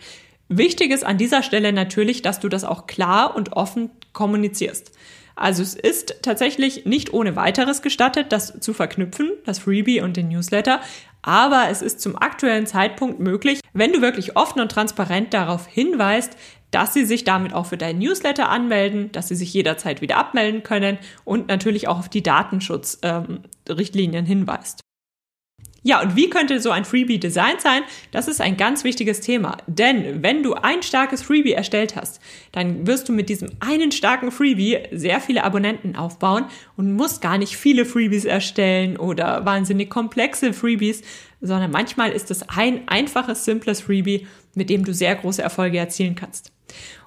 Wichtig 0.49 0.91
ist 0.91 1.05
an 1.05 1.17
dieser 1.17 1.43
Stelle 1.43 1.73
natürlich, 1.73 2.21
dass 2.21 2.39
du 2.39 2.49
das 2.49 2.63
auch 2.63 2.87
klar 2.87 3.35
und 3.35 3.53
offen 3.53 3.89
kommunizierst. 4.11 4.91
Also 5.35 5.63
es 5.63 5.73
ist 5.73 6.17
tatsächlich 6.21 6.85
nicht 6.85 7.11
ohne 7.11 7.35
weiteres 7.35 7.81
gestattet, 7.81 8.31
das 8.31 8.59
zu 8.59 8.73
verknüpfen, 8.73 9.31
das 9.45 9.59
Freebie 9.59 10.01
und 10.01 10.15
den 10.15 10.27
Newsletter, 10.27 10.79
aber 11.23 11.69
es 11.69 11.81
ist 11.81 12.01
zum 12.01 12.15
aktuellen 12.15 12.67
Zeitpunkt 12.67 13.19
möglich, 13.19 13.61
wenn 13.73 13.93
du 13.93 14.01
wirklich 14.01 14.35
offen 14.35 14.61
und 14.61 14.71
transparent 14.71 15.33
darauf 15.33 15.65
hinweist, 15.65 16.37
dass 16.69 16.93
sie 16.93 17.05
sich 17.05 17.23
damit 17.23 17.53
auch 17.53 17.67
für 17.67 17.77
deinen 17.77 17.99
Newsletter 17.99 18.49
anmelden, 18.49 19.11
dass 19.11 19.29
sie 19.29 19.35
sich 19.35 19.53
jederzeit 19.53 20.01
wieder 20.01 20.17
abmelden 20.17 20.63
können 20.63 20.97
und 21.23 21.47
natürlich 21.47 21.87
auch 21.87 21.99
auf 21.99 22.09
die 22.09 22.23
Datenschutzrichtlinien 22.23 24.25
ähm, 24.25 24.25
hinweist. 24.25 24.82
Ja, 25.85 26.01
und 26.01 26.15
wie 26.15 26.29
könnte 26.29 26.61
so 26.61 26.71
ein 26.71 26.85
Freebie 26.85 27.19
designt 27.19 27.59
sein? 27.59 27.83
Das 28.11 28.29
ist 28.29 28.39
ein 28.39 28.55
ganz 28.55 28.85
wichtiges 28.85 29.19
Thema. 29.19 29.57
Denn 29.67 30.23
wenn 30.23 30.41
du 30.41 30.53
ein 30.53 30.81
starkes 30.81 31.21
Freebie 31.21 31.51
erstellt 31.51 31.97
hast, 31.97 32.21
dann 32.53 32.87
wirst 32.87 33.09
du 33.09 33.13
mit 33.13 33.27
diesem 33.27 33.49
einen 33.59 33.91
starken 33.91 34.31
Freebie 34.31 34.79
sehr 34.91 35.19
viele 35.19 35.43
Abonnenten 35.43 35.97
aufbauen 35.97 36.45
und 36.77 36.93
musst 36.93 37.21
gar 37.21 37.37
nicht 37.37 37.57
viele 37.57 37.83
Freebies 37.83 38.23
erstellen 38.23 38.95
oder 38.95 39.45
wahnsinnig 39.45 39.89
komplexe 39.89 40.53
Freebies, 40.53 41.01
sondern 41.41 41.71
manchmal 41.71 42.11
ist 42.11 42.31
es 42.31 42.47
ein 42.47 42.87
einfaches, 42.87 43.43
simples 43.43 43.81
Freebie, 43.81 44.25
mit 44.55 44.69
dem 44.69 44.85
du 44.85 44.93
sehr 44.93 45.15
große 45.15 45.41
Erfolge 45.41 45.77
erzielen 45.77 46.15
kannst. 46.15 46.53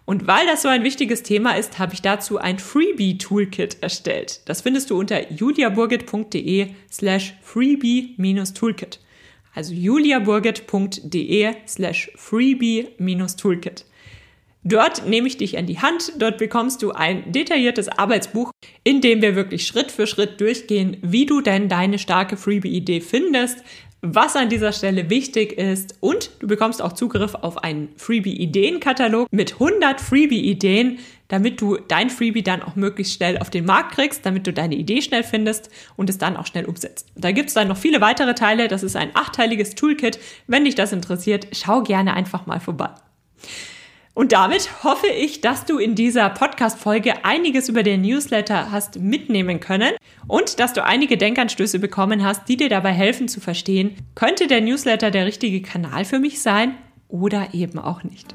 Und 0.06 0.28
weil 0.28 0.46
das 0.46 0.62
so 0.62 0.68
ein 0.68 0.84
wichtiges 0.84 1.24
Thema 1.24 1.56
ist, 1.56 1.78
habe 1.80 1.92
ich 1.92 2.00
dazu 2.00 2.38
ein 2.38 2.58
Freebie-Toolkit 2.60 3.78
erstellt. 3.82 4.40
Das 4.46 4.62
findest 4.62 4.90
du 4.90 4.98
unter 4.98 5.32
juliaburgit.de 5.32 6.68
slash 6.90 7.34
freebie-toolkit. 7.42 9.00
Also 9.52 9.74
juliaburgit.de 9.74 11.54
slash 11.66 12.12
freebie-toolkit. 12.14 13.84
Dort 14.68 15.06
nehme 15.06 15.28
ich 15.28 15.36
dich 15.36 15.58
an 15.58 15.66
die 15.66 15.78
Hand, 15.78 16.12
dort 16.18 16.38
bekommst 16.38 16.82
du 16.82 16.90
ein 16.90 17.30
detailliertes 17.30 17.88
Arbeitsbuch, 17.88 18.50
in 18.82 19.00
dem 19.00 19.22
wir 19.22 19.36
wirklich 19.36 19.64
Schritt 19.64 19.92
für 19.92 20.08
Schritt 20.08 20.40
durchgehen, 20.40 20.96
wie 21.02 21.24
du 21.24 21.40
denn 21.40 21.68
deine 21.68 22.00
starke 22.00 22.36
Freebie-Idee 22.36 23.00
findest, 23.00 23.58
was 24.02 24.36
an 24.36 24.48
dieser 24.48 24.72
Stelle 24.72 25.10
wichtig 25.10 25.52
ist 25.52 25.96
und 26.00 26.30
du 26.40 26.46
bekommst 26.46 26.82
auch 26.82 26.92
Zugriff 26.92 27.34
auf 27.34 27.58
einen 27.58 27.88
Freebie-Ideen-Katalog 27.96 29.28
mit 29.30 29.54
100 29.54 30.00
Freebie-Ideen, 30.00 30.98
damit 31.28 31.60
du 31.60 31.76
dein 31.76 32.10
Freebie 32.10 32.42
dann 32.42 32.62
auch 32.62 32.76
möglichst 32.76 33.14
schnell 33.14 33.38
auf 33.38 33.50
den 33.50 33.64
Markt 33.64 33.94
kriegst, 33.94 34.24
damit 34.24 34.46
du 34.46 34.52
deine 34.52 34.76
Idee 34.76 35.02
schnell 35.02 35.24
findest 35.24 35.70
und 35.96 36.08
es 36.08 36.18
dann 36.18 36.36
auch 36.36 36.46
schnell 36.46 36.66
umsetzt. 36.66 37.08
Da 37.16 37.32
gibt 37.32 37.48
es 37.48 37.54
dann 37.54 37.68
noch 37.68 37.76
viele 37.76 38.00
weitere 38.00 38.34
Teile. 38.34 38.68
Das 38.68 38.82
ist 38.82 38.96
ein 38.96 39.10
achteiliges 39.14 39.74
Toolkit. 39.74 40.18
Wenn 40.46 40.64
dich 40.64 40.74
das 40.74 40.92
interessiert, 40.92 41.48
schau 41.52 41.82
gerne 41.82 42.14
einfach 42.14 42.46
mal 42.46 42.60
vorbei. 42.60 42.90
Und 44.16 44.32
damit 44.32 44.82
hoffe 44.82 45.08
ich, 45.08 45.42
dass 45.42 45.66
du 45.66 45.76
in 45.76 45.94
dieser 45.94 46.30
Podcast-Folge 46.30 47.26
einiges 47.26 47.68
über 47.68 47.82
den 47.82 48.00
Newsletter 48.00 48.70
hast 48.72 48.98
mitnehmen 48.98 49.60
können 49.60 49.92
und 50.26 50.58
dass 50.58 50.72
du 50.72 50.82
einige 50.82 51.18
Denkanstöße 51.18 51.78
bekommen 51.78 52.24
hast, 52.24 52.48
die 52.48 52.56
dir 52.56 52.70
dabei 52.70 52.92
helfen 52.92 53.28
zu 53.28 53.40
verstehen, 53.40 53.94
könnte 54.14 54.46
der 54.46 54.62
Newsletter 54.62 55.10
der 55.10 55.26
richtige 55.26 55.60
Kanal 55.60 56.06
für 56.06 56.18
mich 56.18 56.40
sein 56.40 56.76
oder 57.08 57.48
eben 57.52 57.78
auch 57.78 58.04
nicht. 58.04 58.34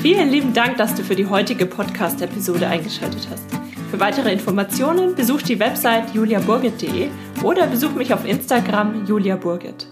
Vielen 0.00 0.30
lieben 0.30 0.54
Dank, 0.54 0.78
dass 0.78 0.94
du 0.94 1.02
für 1.02 1.14
die 1.14 1.26
heutige 1.26 1.66
Podcast-Episode 1.66 2.66
eingeschaltet 2.66 3.28
hast. 3.30 3.44
Für 3.90 4.00
weitere 4.00 4.32
Informationen 4.32 5.14
besuch 5.14 5.42
die 5.42 5.60
Website 5.60 6.14
juliaburgit.de 6.14 7.08
oder 7.42 7.66
besuch 7.66 7.92
mich 7.92 8.14
auf 8.14 8.24
Instagram 8.24 9.04
juliaburgit. 9.04 9.91